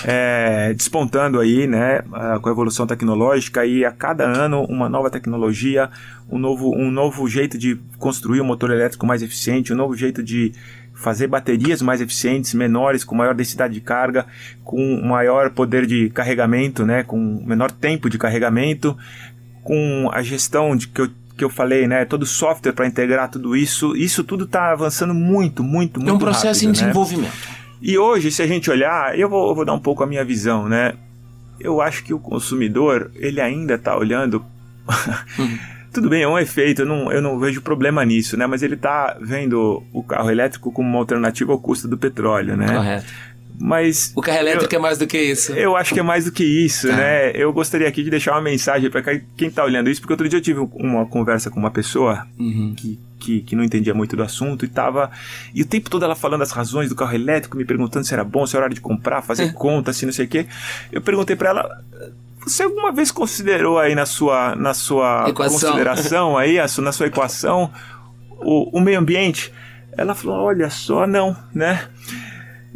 [0.06, 2.02] é, despontando aí, né,
[2.41, 5.89] com a evolução tecnológica e a cada ano uma nova tecnologia,
[6.30, 10.21] um novo, um novo jeito de construir um motor elétrico mais eficiente, um novo jeito
[10.23, 10.54] de
[10.93, 14.26] fazer baterias mais eficientes, menores, com maior densidade de carga,
[14.63, 18.97] com maior poder de carregamento, né, com menor tempo de carregamento,
[19.63, 22.04] com a gestão de que eu que eu falei, né?
[22.04, 26.10] Todo software para integrar tudo isso, isso tudo está avançando muito, muito, muito.
[26.10, 27.32] É um processo rápido, em desenvolvimento.
[27.32, 27.57] Né?
[27.82, 30.24] E hoje, se a gente olhar, eu vou, eu vou dar um pouco a minha
[30.24, 30.94] visão, né?
[31.60, 34.44] Eu acho que o consumidor, ele ainda está olhando.
[35.38, 35.58] Uhum.
[35.94, 38.46] Tudo bem, é um efeito, eu não, eu não vejo problema nisso, né?
[38.46, 42.68] Mas ele está vendo o carro elétrico como uma alternativa ao custo do petróleo, né?
[42.68, 43.06] Correto.
[43.60, 44.12] Mas.
[44.15, 45.54] O carro elétrico eu, é mais do que isso.
[45.54, 46.96] Eu acho que é mais do que isso, tá.
[46.96, 47.32] né?
[47.32, 50.38] Eu gostaria aqui de deixar uma mensagem para quem está olhando isso, porque outro dia
[50.38, 52.74] eu tive uma conversa com uma pessoa uhum.
[52.76, 55.12] que que, que não entendia muito do assunto e tava.
[55.54, 58.24] E o tempo todo ela falando as razões do carro elétrico, me perguntando se era
[58.24, 59.50] bom, se era hora de comprar, fazer é.
[59.50, 60.46] conta, se não sei o quê.
[60.91, 61.84] Eu perguntei para ela.
[62.41, 65.60] Você alguma vez considerou aí na sua, na sua equação.
[65.60, 67.72] consideração aí, a, na sua equação,
[68.38, 69.52] o, o meio ambiente?
[69.91, 71.89] Ela falou, olha só, não, né?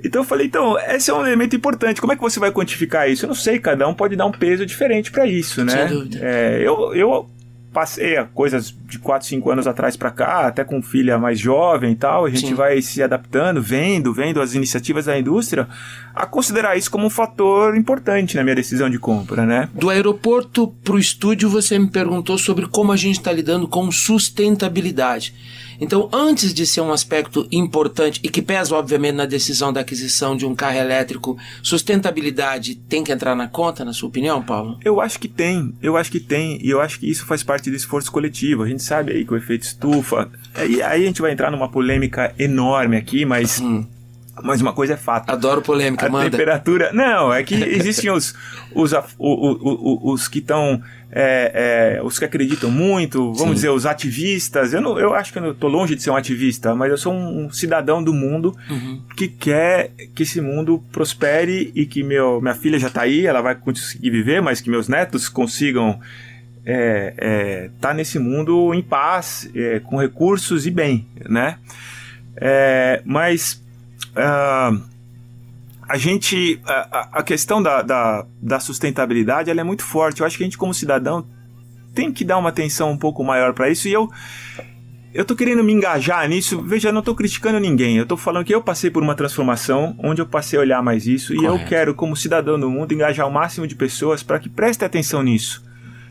[0.04, 2.02] Então eu falei, então, esse é um elemento importante.
[2.02, 3.26] Como é que você vai quantificar isso?
[3.26, 5.88] Eu não sei, cada um pode dar um peso diferente para isso, né?
[5.88, 6.20] Sem dúvida.
[6.22, 7.30] É, eu, eu
[7.72, 11.94] passei a coisas de 4, 5 anos atrás para cá, até com filha mais jovem
[11.94, 12.54] e tal, a gente Sim.
[12.54, 15.68] vai se adaptando, vendo, vendo as iniciativas da indústria,
[16.14, 19.70] a considerar isso como um fator importante na minha decisão de compra, né?
[19.74, 23.90] Do aeroporto para o estúdio, você me perguntou sobre como a gente está lidando com
[23.92, 25.34] sustentabilidade.
[25.82, 30.38] Então, antes de ser um aspecto importante e que pesa, obviamente, na decisão da aquisição
[30.38, 34.78] de um carro elétrico, sustentabilidade tem que entrar na conta, na sua opinião, Paulo?
[34.86, 37.72] Eu acho que tem, eu acho que tem, e eu acho que isso faz parte
[37.72, 38.62] do esforço coletivo.
[38.62, 40.30] A gente sabe aí que o efeito estufa.
[40.54, 43.60] Aí, aí a gente vai entrar numa polêmica enorme aqui, mas.
[43.60, 43.84] Hum.
[44.44, 45.30] Mas uma coisa é fato.
[45.30, 46.30] Adoro polêmica, a manda.
[46.30, 46.92] temperatura.
[46.94, 48.34] Não, é que existem os,
[48.74, 53.54] os, os, os, que estão é, é, os que acreditam muito, vamos Sim.
[53.54, 54.74] dizer, os ativistas.
[54.74, 57.14] Eu, não, eu acho que eu estou longe de ser um ativista, mas eu sou
[57.14, 59.02] um, cidadão do mundo uhum.
[59.16, 63.42] que quer que esse mundo prospere e que meu, minha filha já está aí, ela
[63.42, 66.32] vai conseguir viver, mas que meus netos consigam estar
[66.66, 71.58] é, é, tá nesse mundo em paz, é, com recursos e bem, né?
[72.36, 73.62] É, mas
[74.12, 74.82] uh,
[75.92, 76.62] a gente.
[76.66, 80.22] A, a questão da, da, da, sustentabilidade ela é muito forte.
[80.22, 81.26] Eu acho que a gente, como cidadão,
[81.94, 83.88] tem que dar uma atenção um pouco maior para isso.
[83.88, 84.10] E eu.
[85.14, 86.62] Eu tô querendo me engajar nisso.
[86.62, 87.98] Veja, eu não tô criticando ninguém.
[87.98, 91.06] Eu tô falando que eu passei por uma transformação onde eu passei a olhar mais
[91.06, 91.36] isso.
[91.36, 91.54] Correto.
[91.54, 94.86] E eu quero, como cidadão do mundo, engajar o máximo de pessoas para que prestem
[94.86, 95.62] atenção nisso.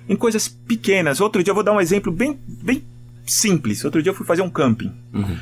[0.06, 1.18] Em coisas pequenas.
[1.18, 2.84] Outro dia eu vou dar um exemplo bem, bem
[3.24, 3.82] simples.
[3.86, 4.92] Outro dia eu fui fazer um camping.
[5.14, 5.38] Uhum.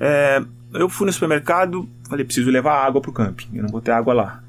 [0.00, 3.90] É, eu fui no supermercado, falei, preciso levar água pro camping, eu não vou ter
[3.90, 4.42] água lá.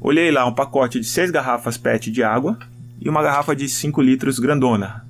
[0.00, 2.58] Olhei lá um pacote de seis garrafas PET de água
[3.00, 5.04] e uma garrafa de 5 litros grandona.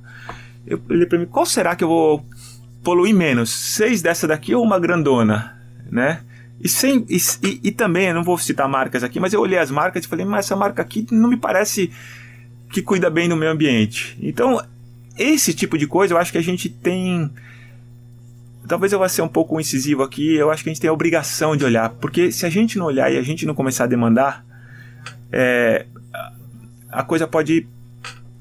[0.67, 2.27] Eu olhei pra mim, qual será que eu vou
[2.83, 3.51] poluir menos?
[3.51, 5.59] Seis dessa daqui ou uma grandona,
[5.91, 6.21] né?
[6.61, 9.59] E, sem, e, e, e também, eu não vou citar marcas aqui, mas eu olhei
[9.59, 11.91] as marcas e falei, mas essa marca aqui não me parece
[12.71, 14.17] que cuida bem do meio ambiente.
[14.21, 14.63] Então,
[15.19, 17.31] esse tipo de coisa eu acho que a gente tem
[18.67, 20.93] talvez eu vá ser um pouco incisivo aqui, eu acho que a gente tem a
[20.93, 23.87] obrigação de olhar, porque se a gente não olhar e a gente não começar a
[23.87, 24.45] demandar,
[25.31, 25.87] é,
[26.91, 27.67] a coisa pode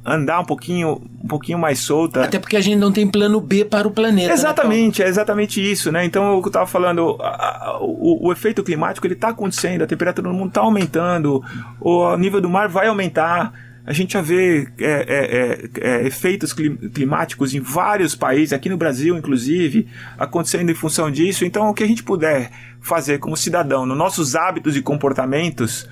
[0.05, 2.23] andar um pouquinho, um pouquinho mais solta.
[2.23, 4.29] Até porque a gente não tem plano B para o planeta.
[4.29, 6.03] Né, exatamente, né, é exatamente isso, né?
[6.03, 9.83] Então, o que eu estava falando, a, a, o, o, efeito climático ele está acontecendo,
[9.83, 11.43] a temperatura do mundo está aumentando,
[11.79, 13.53] o nível do mar vai aumentar.
[13.91, 18.77] A gente já vê é, é, é, é efeitos climáticos em vários países, aqui no
[18.77, 19.85] Brasil, inclusive,
[20.17, 21.43] acontecendo em função disso.
[21.43, 22.49] Então, o que a gente puder
[22.79, 25.89] fazer como cidadão nos nossos hábitos e comportamentos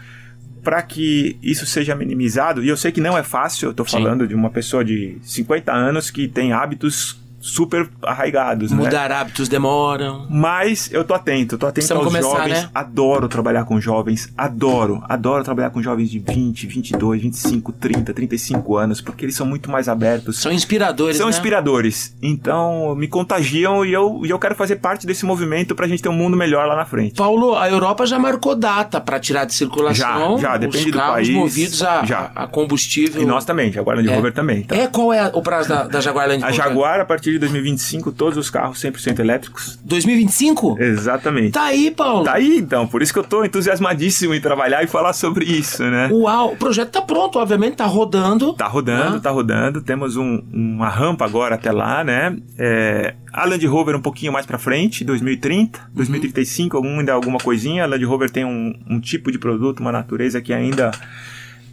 [0.64, 4.26] para que isso seja minimizado, e eu sei que não é fácil, eu estou falando
[4.26, 8.72] de uma pessoa de 50 anos que tem hábitos super arraigados.
[8.72, 8.78] Né?
[8.78, 9.16] Mudar né?
[9.16, 10.28] hábitos demoram.
[10.30, 12.64] Mas eu tô atento, tô atento Precisamos aos começar, jovens.
[12.64, 12.70] Né?
[12.74, 18.78] Adoro trabalhar com jovens, adoro, adoro trabalhar com jovens de 20, 22, 25, 30, 35
[18.78, 20.40] anos, porque eles são muito mais abertos.
[20.40, 21.32] São inspiradores, São né?
[21.32, 22.16] inspiradores.
[22.22, 26.10] Então, me contagiam e eu, e eu quero fazer parte desse movimento pra gente ter
[26.10, 27.16] um mundo melhor lá na frente.
[27.16, 30.38] Paulo, a Europa já marcou data para tirar de circulação.
[30.38, 31.30] Já, já, depende os do país.
[31.30, 32.32] movidos a, já.
[32.36, 33.22] a combustível.
[33.22, 34.16] E nós também, Jaguar Land é.
[34.16, 34.64] Rover também.
[34.64, 34.76] Tá?
[34.76, 36.60] É, qual é o prazo da, da Jaguar Land Rover?
[36.60, 39.80] A Jaguar, a partir partir de 2025 todos os carros 100% elétricos.
[39.84, 40.78] 2025?
[40.80, 41.52] Exatamente.
[41.52, 42.24] Tá aí, Paulo.
[42.24, 42.88] Tá aí, então.
[42.88, 46.10] Por isso que eu tô entusiasmadíssimo em trabalhar e falar sobre isso, né?
[46.12, 48.54] Uau, o projeto tá pronto, obviamente, tá rodando.
[48.54, 49.20] Tá rodando, ah.
[49.20, 49.82] tá rodando.
[49.82, 52.36] Temos um, uma rampa agora até lá, né?
[52.58, 56.84] É, a Land Rover um pouquinho mais para frente, 2030, 2035, uhum.
[56.84, 57.84] algum, ainda alguma coisinha.
[57.84, 60.92] A Land Rover tem um, um tipo de produto, uma natureza que ainda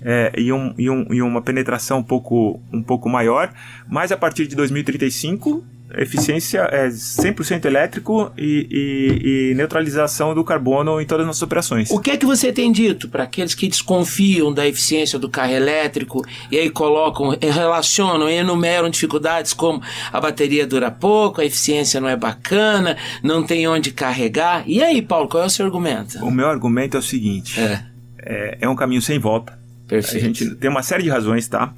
[0.03, 3.53] é, e, um, e, um, e uma penetração um pouco, um pouco maior,
[3.89, 11.01] mas a partir de 2035 eficiência é 100% elétrico e, e, e, neutralização do carbono
[11.01, 11.91] em todas as nossas operações.
[11.91, 15.53] O que é que você tem dito para aqueles que desconfiam da eficiência do carro
[15.53, 19.81] elétrico e aí colocam, relacionam enumeram dificuldades como
[20.13, 24.65] a bateria dura pouco, a eficiência não é bacana, não tem onde carregar?
[24.67, 26.19] E aí, Paulo, qual é o seu argumento?
[26.25, 27.85] O meu argumento é o seguinte: é,
[28.19, 30.17] é, é um caminho sem volta Perfeito.
[30.17, 31.73] A gente tem uma série de razões, tá?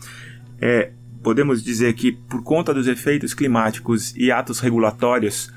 [0.60, 0.90] É,
[1.22, 5.52] podemos dizer que por conta dos efeitos climáticos e atos regulatórios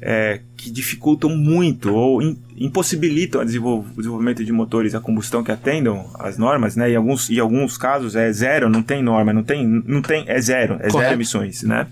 [0.00, 6.10] é, que dificultam muito ou in, impossibilitam o desenvolvimento de motores a combustão que atendam
[6.18, 6.90] as normas, né?
[6.90, 10.40] Em alguns, em alguns casos é zero, não tem norma, não tem, não tem é
[10.40, 10.98] zero, é Correto.
[10.98, 11.86] zero emissões, né?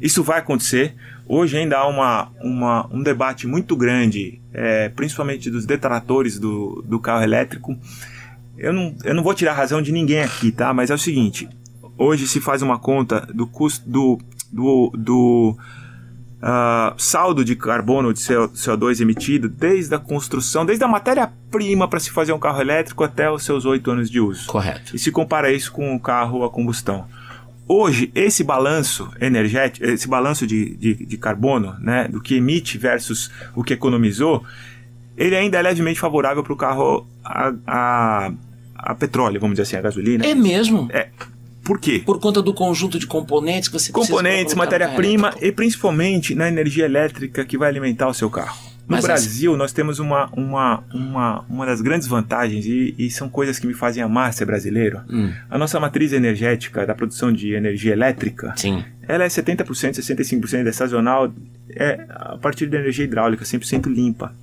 [0.00, 0.94] Isso vai acontecer.
[1.26, 6.98] Hoje ainda há uma, uma, um debate muito grande, é, principalmente dos detratores do, do
[6.98, 7.78] carro elétrico,
[8.56, 10.72] eu não, eu não vou tirar a razão de ninguém aqui, tá?
[10.72, 11.48] Mas é o seguinte:
[11.98, 14.18] hoje se faz uma conta do custo do,
[14.52, 15.56] do, do
[16.44, 22.10] uh, saldo de carbono de CO2 emitido desde a construção, desde a matéria-prima para se
[22.10, 24.46] fazer um carro elétrico até os seus oito anos de uso.
[24.46, 24.94] Correto.
[24.94, 27.06] E se compara isso com o carro a combustão.
[27.66, 33.30] Hoje, esse balanço energético, esse balanço de, de, de carbono, né, do que emite versus
[33.54, 34.44] o que economizou,
[35.16, 38.32] ele ainda é levemente favorável para o carro a, a,
[38.74, 40.26] a, petróleo, vamos dizer assim, a gasolina.
[40.26, 40.88] É mesmo?
[40.92, 41.08] É.
[41.62, 42.02] Por quê?
[42.04, 47.44] Por conta do conjunto de componentes que você Componentes, matéria-prima e principalmente na energia elétrica
[47.44, 48.74] que vai alimentar o seu carro.
[48.86, 49.58] No Mas Brasil, essa...
[49.58, 53.72] nós temos uma, uma, uma, uma das grandes vantagens, e, e são coisas que me
[53.72, 55.00] fazem amar ser brasileiro.
[55.08, 55.32] Hum.
[55.48, 58.84] A nossa matriz energética da produção de energia elétrica, Sim.
[59.08, 61.32] ela é 70%, 65% é sazonal,
[61.70, 64.34] é a partir da energia hidráulica, 100% limpa.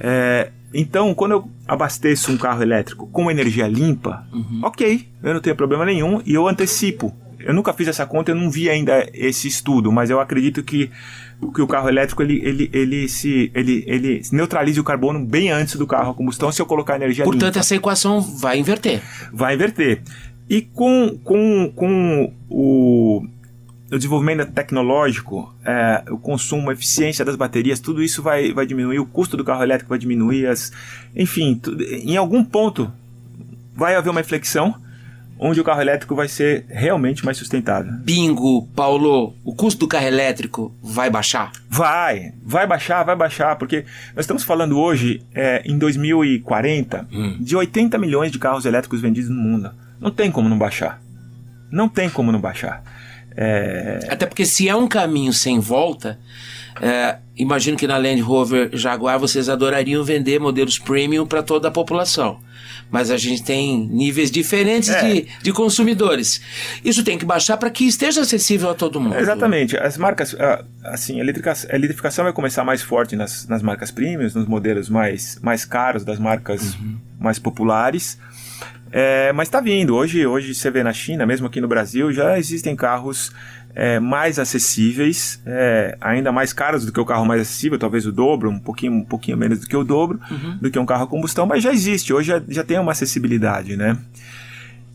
[0.00, 4.60] É, então, quando eu abasteço um carro elétrico com energia limpa, uhum.
[4.62, 7.14] ok, eu não tenho problema nenhum e eu antecipo.
[7.38, 10.90] Eu nunca fiz essa conta, eu não vi ainda esse estudo, mas eu acredito que,
[11.54, 15.76] que o carro elétrico ele, ele, ele, se, ele, ele neutraliza o carbono bem antes
[15.76, 17.46] do carro a combustão se eu colocar energia Portanto, limpa.
[17.46, 19.02] Portanto, essa equação vai inverter.
[19.32, 20.02] Vai inverter.
[20.48, 23.26] E com, com, com o
[23.90, 28.98] o desenvolvimento tecnológico, é, o consumo, a eficiência das baterias, tudo isso vai, vai diminuir,
[28.98, 30.72] o custo do carro elétrico vai diminuir, as,
[31.14, 32.90] enfim, tudo, em algum ponto
[33.74, 34.74] vai haver uma inflexão
[35.42, 37.90] onde o carro elétrico vai ser realmente mais sustentável.
[37.94, 41.50] Bingo, Paulo, o custo do carro elétrico vai baixar?
[41.68, 47.38] Vai, vai baixar, vai baixar, porque nós estamos falando hoje, é, em 2040, hum.
[47.40, 49.70] de 80 milhões de carros elétricos vendidos no mundo.
[49.98, 51.00] Não tem como não baixar.
[51.70, 52.82] Não tem como não baixar.
[53.36, 54.00] É...
[54.08, 56.18] Até porque se é um caminho sem volta,
[56.80, 61.70] é, imagino que na Land Rover Jaguar vocês adorariam vender modelos premium para toda a
[61.70, 62.38] população.
[62.90, 65.02] Mas a gente tem níveis diferentes é.
[65.02, 66.40] de, de consumidores.
[66.84, 69.16] Isso tem que baixar para que esteja acessível a todo mundo.
[69.16, 69.76] Exatamente.
[69.76, 70.34] As marcas,
[70.84, 71.24] assim, a
[71.76, 76.18] eletrificação vai começar mais forte nas, nas marcas premium, nos modelos mais, mais caros das
[76.18, 76.96] marcas uhum.
[77.20, 78.18] Mais populares.
[78.90, 79.94] É, mas está vindo.
[79.94, 83.32] Hoje, hoje você vê na China, mesmo aqui no Brasil, já existem carros
[83.74, 88.12] é, mais acessíveis, é, ainda mais caros do que o carro mais acessível, talvez o
[88.12, 90.58] dobro, um pouquinho, um pouquinho menos do que o dobro, uhum.
[90.60, 92.12] do que um carro a combustão, mas já existe.
[92.12, 93.96] Hoje já, já tem uma acessibilidade, né?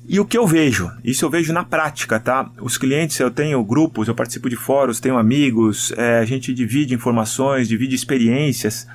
[0.07, 0.91] E o que eu vejo?
[1.03, 2.47] Isso eu vejo na prática, tá?
[2.61, 6.93] Os clientes, eu tenho grupos, eu participo de fóruns, tenho amigos, é, a gente divide
[6.93, 8.88] informações, divide experiências.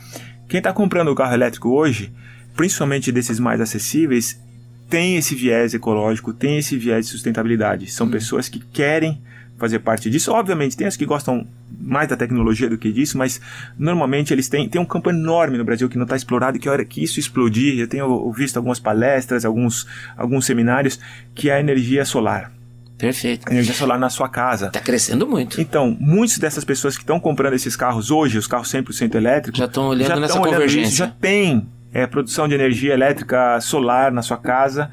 [0.46, 2.12] Quem está comprando o carro elétrico hoje,
[2.60, 4.38] principalmente desses mais acessíveis,
[4.86, 7.90] tem esse viés ecológico, tem esse viés de sustentabilidade.
[7.90, 9.18] São pessoas que querem
[9.56, 10.30] fazer parte disso.
[10.30, 11.46] Obviamente, tem as que gostam
[11.80, 13.40] mais da tecnologia do que disso, mas
[13.78, 16.68] normalmente eles têm, têm um campo enorme no Brasil que não está explorado e que
[16.68, 21.00] a hora que isso explodir, eu tenho visto algumas palestras, alguns, alguns seminários,
[21.34, 22.52] que é a energia solar.
[22.98, 23.48] Perfeito.
[23.48, 24.66] A energia solar na sua casa.
[24.66, 25.58] Está crescendo muito.
[25.58, 29.64] Então, muitas dessas pessoas que estão comprando esses carros hoje, os carros 100% elétricos, já
[29.64, 30.88] estão olhando já nessa olhando convergência.
[30.88, 34.90] Isso, já tem é, produção de energia elétrica solar na sua casa.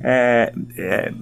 [0.00, 1.12] É, é,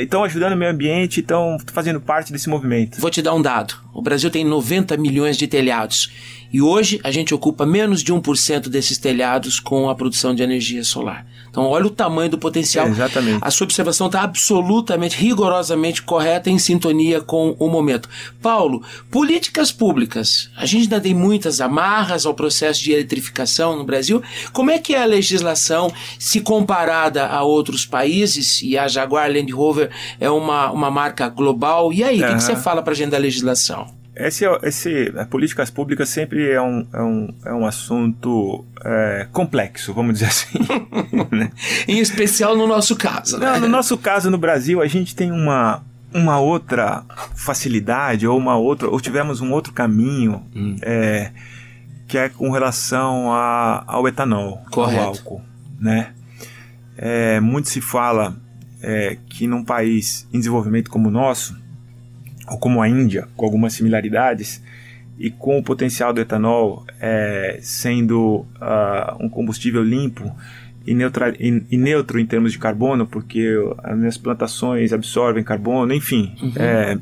[0.00, 3.00] estão ajudando o meio ambiente, estão fazendo parte desse movimento.
[3.00, 3.74] Vou te dar um dado.
[3.92, 6.12] O Brasil tem 90 milhões de telhados
[6.54, 10.84] e hoje a gente ocupa menos de 1% desses telhados com a produção de energia
[10.84, 11.26] solar.
[11.50, 12.86] Então, olha o tamanho do potencial.
[12.86, 13.38] É, exatamente.
[13.40, 18.08] A sua observação está absolutamente, rigorosamente correta, em sintonia com o momento.
[18.40, 20.48] Paulo, políticas públicas.
[20.56, 24.22] A gente ainda tem muitas amarras ao processo de eletrificação no Brasil.
[24.52, 28.62] Como é que é a legislação, se comparada a outros países?
[28.62, 29.90] E a Jaguar Land Rover
[30.20, 31.92] é uma, uma marca global.
[31.92, 34.03] E aí, o que, que você fala para a gente da legislação?
[34.16, 40.14] Esse, esse, políticas públicas sempre é um, é um, é um assunto é, complexo, vamos
[40.14, 40.58] dizer assim.
[41.32, 41.50] né?
[41.88, 43.38] Em especial no nosso caso.
[43.38, 43.46] Né?
[43.46, 47.04] Não, no nosso caso, no Brasil, a gente tem uma, uma outra
[47.34, 50.76] facilidade, ou uma outra, ou tivemos um outro caminho, hum.
[50.80, 51.32] é,
[52.06, 55.00] que é com relação a, ao etanol, Correto.
[55.00, 55.42] ao álcool.
[55.80, 56.12] Né?
[56.96, 58.36] É, muito se fala
[58.80, 61.63] é, que num país em desenvolvimento como o nosso,
[62.48, 64.62] ou como a Índia, com algumas similaridades,
[65.18, 70.34] e com o potencial do etanol é, sendo uh, um combustível limpo
[70.86, 73.48] e, neutra, e, e, neutro em termos de carbono, porque
[73.82, 76.52] as minhas plantações absorvem carbono, enfim, uhum.
[76.56, 76.98] é,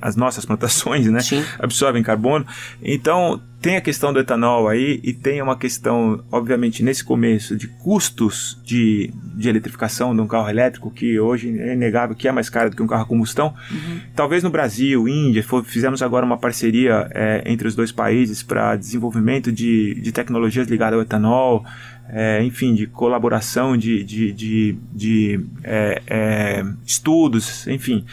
[0.00, 1.20] as nossas plantações né,
[1.58, 2.44] absorvem carbono.
[2.82, 7.68] Então, tem a questão do etanol aí e tem uma questão, obviamente, nesse começo, de
[7.68, 12.50] custos de, de eletrificação de um carro elétrico, que hoje é inegável que é mais
[12.50, 13.54] caro do que um carro a combustão.
[13.70, 14.00] Uhum.
[14.16, 18.74] Talvez no Brasil, Índia, for, fizemos agora uma parceria é, entre os dois países para
[18.74, 21.64] desenvolvimento de, de tecnologias ligadas ao etanol,
[22.08, 28.04] é, enfim, de colaboração, de, de, de, de é, é estudos, enfim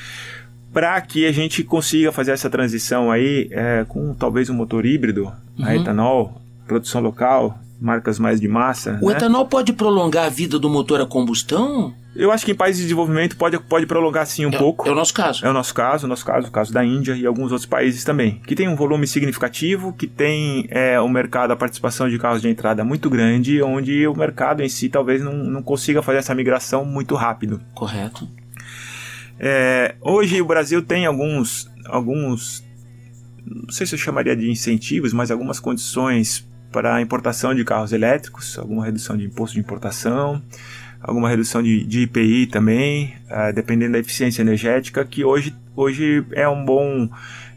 [0.74, 5.32] para que a gente consiga fazer essa transição aí é, com talvez um motor híbrido
[5.58, 5.66] uhum.
[5.66, 9.00] a etanol, produção local, marcas mais de massa.
[9.02, 9.16] O né?
[9.16, 11.94] etanol pode prolongar a vida do motor a combustão?
[12.16, 14.88] Eu acho que em países de desenvolvimento pode, pode prolongar sim um é, pouco.
[14.88, 15.46] É o nosso caso.
[15.46, 18.04] É o nosso caso, o nosso caso, o caso da Índia e alguns outros países
[18.04, 22.42] também, que tem um volume significativo, que tem é, um mercado, a participação de carros
[22.42, 26.36] de entrada muito grande, onde o mercado em si talvez não, não consiga fazer essa
[26.36, 27.62] migração muito rápido.
[27.74, 28.28] Correto.
[29.40, 32.64] É, hoje o Brasil tem alguns, alguns,
[33.46, 37.94] não sei se eu chamaria de incentivos, mas algumas condições para a importação de carros
[37.94, 40.42] elétricos, alguma redução de imposto de importação,
[41.02, 46.48] alguma redução de, de IPI também, uh, dependendo da eficiência energética, que hoje, hoje é
[46.48, 47.10] um bom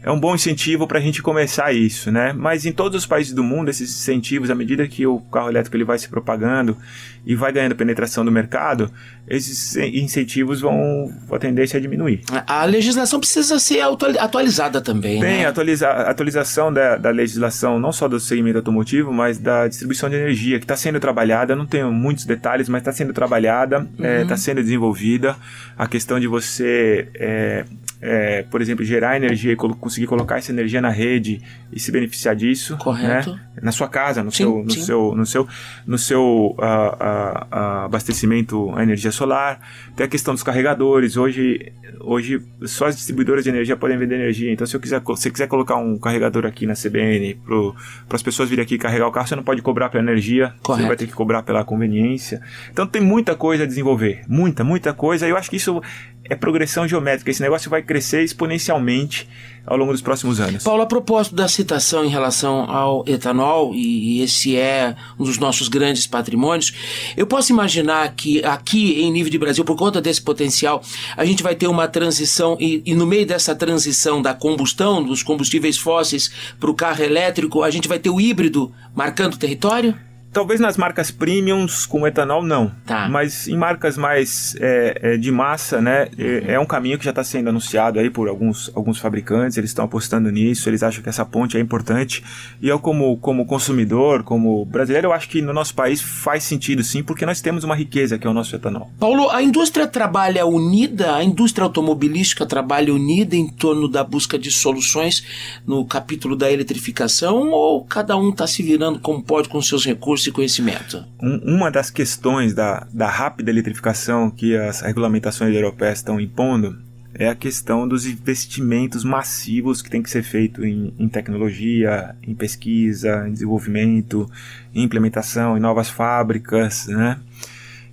[0.03, 2.33] é um bom incentivo para a gente começar isso, né?
[2.33, 5.77] Mas em todos os países do mundo, esses incentivos, à medida que o carro elétrico
[5.77, 6.77] ele vai se propagando
[7.25, 8.91] e vai ganhando penetração no mercado,
[9.25, 12.21] esses incentivos vão a tendência a diminuir.
[12.45, 13.79] A legislação precisa ser
[14.19, 15.21] atualizada também.
[15.21, 15.45] Tem né?
[15.45, 20.59] atualiza atualização da, da legislação, não só do segmento automotivo, mas da distribuição de energia,
[20.59, 21.55] que está sendo trabalhada.
[21.55, 24.31] Não tenho muitos detalhes, mas está sendo trabalhada, está uhum.
[24.31, 25.37] é, sendo desenvolvida.
[25.77, 27.65] A questão de você é,
[28.01, 31.41] é, por exemplo, gerar energia e colo conseguir colocar essa energia na rede
[31.71, 33.31] e se beneficiar disso, Correto.
[33.31, 33.39] Né?
[33.61, 34.81] Na sua casa, no sim, seu, no sim.
[34.81, 35.47] seu, no seu,
[35.85, 39.59] no seu uh, uh, abastecimento a energia solar.
[39.95, 41.15] Tem a questão dos carregadores.
[41.15, 44.51] Hoje, hoje só as distribuidoras de energia podem vender energia.
[44.51, 48.49] Então, se eu quiser, se quiser colocar um carregador aqui na CBN para as pessoas
[48.49, 50.53] virem aqui carregar o carro, você não pode cobrar pela energia.
[50.63, 50.83] Correto.
[50.83, 52.41] Você vai ter que cobrar pela conveniência.
[52.71, 55.27] Então, tem muita coisa a desenvolver, muita, muita coisa.
[55.27, 55.81] Eu acho que isso
[56.29, 57.29] é progressão geométrica.
[57.29, 59.27] Esse negócio vai crescer exponencialmente
[59.65, 60.63] ao longo dos próximos anos.
[60.63, 65.67] Paulo, a propósito da citação em relação ao etanol, e esse é um dos nossos
[65.67, 66.73] grandes patrimônios,
[67.15, 70.81] eu posso imaginar que aqui em nível de Brasil, por conta desse potencial,
[71.15, 75.23] a gente vai ter uma transição, e, e no meio dessa transição da combustão, dos
[75.23, 79.97] combustíveis fósseis para o carro elétrico, a gente vai ter o híbrido marcando o território?
[80.33, 83.07] Talvez nas marcas premiums com etanol não, tá.
[83.07, 87.11] mas em marcas mais é, é, de massa, né, é, é, um caminho que já
[87.11, 89.57] está sendo anunciado aí por alguns, alguns fabricantes.
[89.57, 92.23] Eles estão apostando nisso, eles acham que essa ponte é importante.
[92.59, 96.83] E eu como como consumidor, como brasileiro, eu acho que no nosso país faz sentido
[96.83, 98.89] sim, porque nós temos uma riqueza que é o nosso etanol.
[98.99, 104.49] Paulo, a indústria trabalha unida, a indústria automobilística trabalha unida em torno da busca de
[104.49, 105.23] soluções
[105.65, 110.22] no capítulo da eletrificação ou cada um está se virando como pode com seus recursos?
[110.23, 111.03] Esse conhecimento?
[111.21, 116.77] Um, uma das questões da, da rápida eletrificação que as regulamentações europeias estão impondo
[117.15, 122.33] é a questão dos investimentos massivos que tem que ser feito em, em tecnologia, em
[122.33, 124.27] pesquisa, em desenvolvimento,
[124.73, 127.19] em implementação, em novas fábricas, né?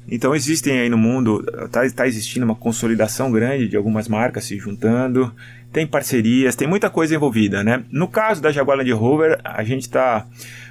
[0.09, 4.59] Então existem aí no mundo, está tá existindo uma consolidação grande de algumas marcas se
[4.59, 5.33] juntando,
[5.73, 7.85] tem parcerias, tem muita coisa envolvida, né?
[7.91, 10.27] No caso da Jaguar Land Rover, a gente está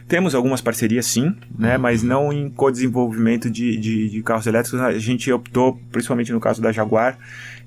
[0.09, 4.81] temos algumas parcerias sim, né, mas não em co-desenvolvimento de, de, de, carros elétricos.
[4.81, 7.15] A gente optou, principalmente no caso da Jaguar,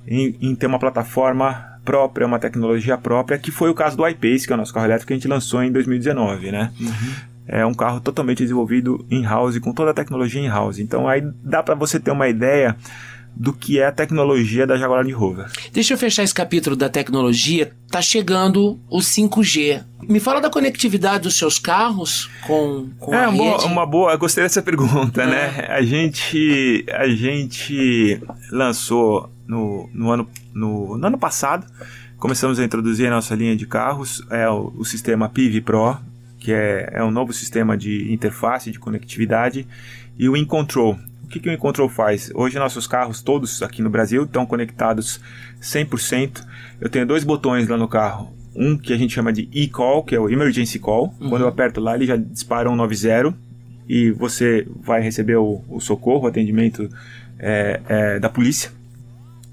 [0.07, 4.45] em, em, ter uma plataforma própria, uma tecnologia própria, que foi o caso do iPace,
[4.45, 6.73] que é o nosso carro elétrico que a gente lançou em 2019, né?
[6.81, 7.13] Uhum.
[7.47, 10.81] É um carro totalmente desenvolvido in-house, com toda a tecnologia in-house.
[10.81, 12.77] Então aí dá para você ter uma ideia
[13.35, 15.47] do que é a tecnologia da Jaguar Land Rover.
[15.73, 17.73] Deixa eu fechar esse capítulo da tecnologia.
[17.91, 19.83] Tá chegando o 5G.
[20.09, 23.57] Me fala da conectividade dos seus carros com, com é, a uma rede.
[23.57, 25.53] Boa, uma boa, gostei dessa pergunta, né?
[25.57, 25.63] é.
[25.63, 25.67] né?
[25.75, 28.21] A gente, a gente
[28.51, 31.67] lançou no, no, ano, no, no ano passado,
[32.19, 35.99] começamos a introduzir a nossa linha de carros, é o, o sistema PIV Pro,
[36.39, 39.67] que é, é um novo sistema de interface, de conectividade,
[40.19, 40.99] e o InControl,
[41.33, 42.31] que, que o Encontrol faz?
[42.35, 45.19] Hoje nossos carros todos aqui no Brasil estão conectados
[45.63, 46.45] 100%.
[46.81, 48.35] Eu tenho dois botões lá no carro.
[48.55, 51.15] Um que a gente chama de e-call, que é o emergency call.
[51.19, 51.31] Uhum.
[51.31, 53.35] Quando eu aperto lá, ele já dispara um 90
[53.89, 56.89] e você vai receber o, o socorro, o atendimento
[57.39, 58.71] é, é, da polícia.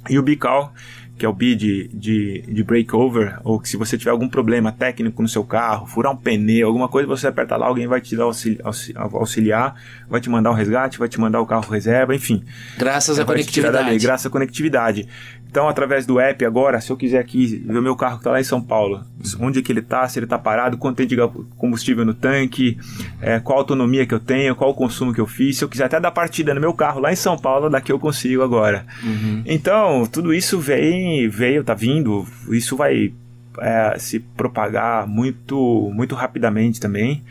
[0.10, 0.74] E o B-call,
[1.20, 4.72] que é o B de, de, de breakover, ou que se você tiver algum problema
[4.72, 8.15] técnico no seu carro, furar um pneu, alguma coisa, você aperta lá, alguém vai te
[8.15, 8.57] dar auxili
[8.95, 9.76] auxiliar,
[10.09, 12.43] vai te mandar um resgate, vai te mandar o carro reserva, enfim.
[12.78, 13.99] Graças à conectividade.
[13.99, 15.07] graças à conectividade.
[15.50, 18.32] Então, através do app agora, se eu quiser aqui ver o meu carro que está
[18.32, 19.04] lá em São Paulo,
[19.39, 21.18] onde é que ele está, se ele está parado, quanto tem de
[21.58, 22.78] combustível no tanque,
[23.20, 25.70] é, qual a autonomia que eu tenho, qual o consumo que eu fiz, se eu
[25.70, 28.86] quiser até dar partida no meu carro lá em São Paulo, daqui eu consigo agora.
[29.04, 29.41] Uhum.
[29.43, 33.12] Então, tudo isso vem, veio, tá vindo, isso vai
[33.60, 37.24] é, se propagar muito, muito rapidamente também.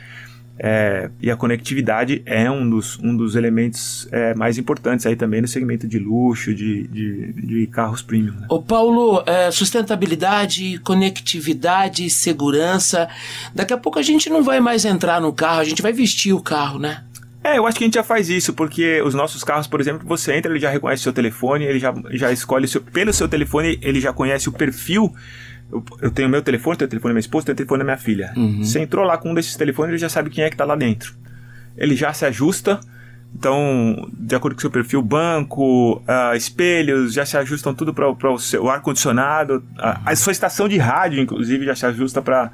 [0.61, 5.41] É, e a conectividade é um dos, um dos elementos é, mais importantes aí também
[5.41, 8.35] no segmento de luxo, de, de, de carros premium.
[8.35, 8.47] Né?
[8.49, 13.09] Ô Paulo, é, sustentabilidade, conectividade, segurança.
[13.55, 16.33] Daqui a pouco a gente não vai mais entrar no carro, a gente vai vestir
[16.33, 17.05] o carro, né?
[17.43, 20.07] É, eu acho que a gente já faz isso, porque os nossos carros, por exemplo,
[20.07, 23.29] você entra, ele já reconhece o seu telefone, ele já, já escolhe, seu, pelo seu
[23.29, 25.15] telefone, ele já conhece o perfil
[25.71, 27.85] eu, eu tenho meu telefone, tenho o telefone da minha esposa, tenho o telefone da
[27.85, 28.33] minha filha.
[28.37, 28.64] Uhum.
[28.64, 30.75] Você entrou lá com um desses telefones, ele já sabe quem é que está lá
[30.75, 31.14] dentro.
[31.77, 32.81] Ele já se ajusta.
[33.35, 38.33] Então, de acordo com o seu perfil, banco, uh, espelhos, já se ajustam tudo para
[38.33, 39.62] o seu ar-condicionado.
[39.79, 42.51] A, a sua estação de rádio, inclusive, já se ajusta para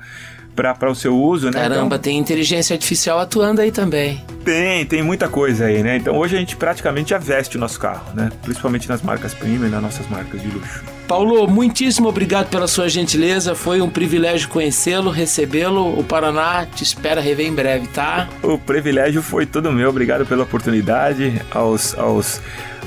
[0.55, 1.53] para o seu uso, né?
[1.53, 4.23] Caramba, então, tem inteligência artificial atuando aí também.
[4.45, 5.97] Tem, tem muita coisa aí, né?
[5.97, 8.31] Então hoje a gente praticamente já veste o nosso carro, né?
[8.43, 10.85] Principalmente nas marcas premium e nas nossas marcas de luxo.
[11.09, 13.55] Paulo, muitíssimo obrigado pela sua gentileza.
[13.55, 15.99] Foi um privilégio conhecê-lo, recebê-lo.
[15.99, 18.29] O Paraná te espera rever em breve, tá?
[18.43, 19.91] O privilégio foi todo meu.
[19.91, 21.43] Obrigado pela oportunidade.
[21.51, 22.41] Aos, aos,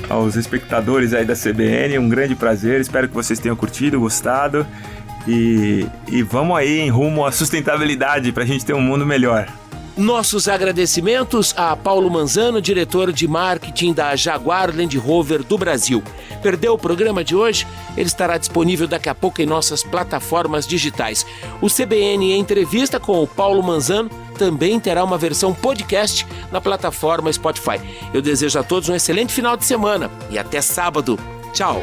[0.08, 2.80] aos espectadores aí da CBN, um grande prazer.
[2.80, 4.66] Espero que vocês tenham curtido, gostado.
[5.26, 9.48] E, e vamos aí em rumo à sustentabilidade para a gente ter um mundo melhor.
[9.98, 16.04] Nossos agradecimentos a Paulo Manzano, diretor de marketing da Jaguar Land Rover do Brasil.
[16.40, 17.66] Perdeu o programa de hoje?
[17.96, 21.26] Ele estará disponível daqui a pouco em nossas plataformas digitais.
[21.60, 24.08] O CBN Entrevista com o Paulo Manzano
[24.38, 27.80] também terá uma versão podcast na plataforma Spotify.
[28.14, 31.18] Eu desejo a todos um excelente final de semana e até sábado.
[31.52, 31.82] Tchau!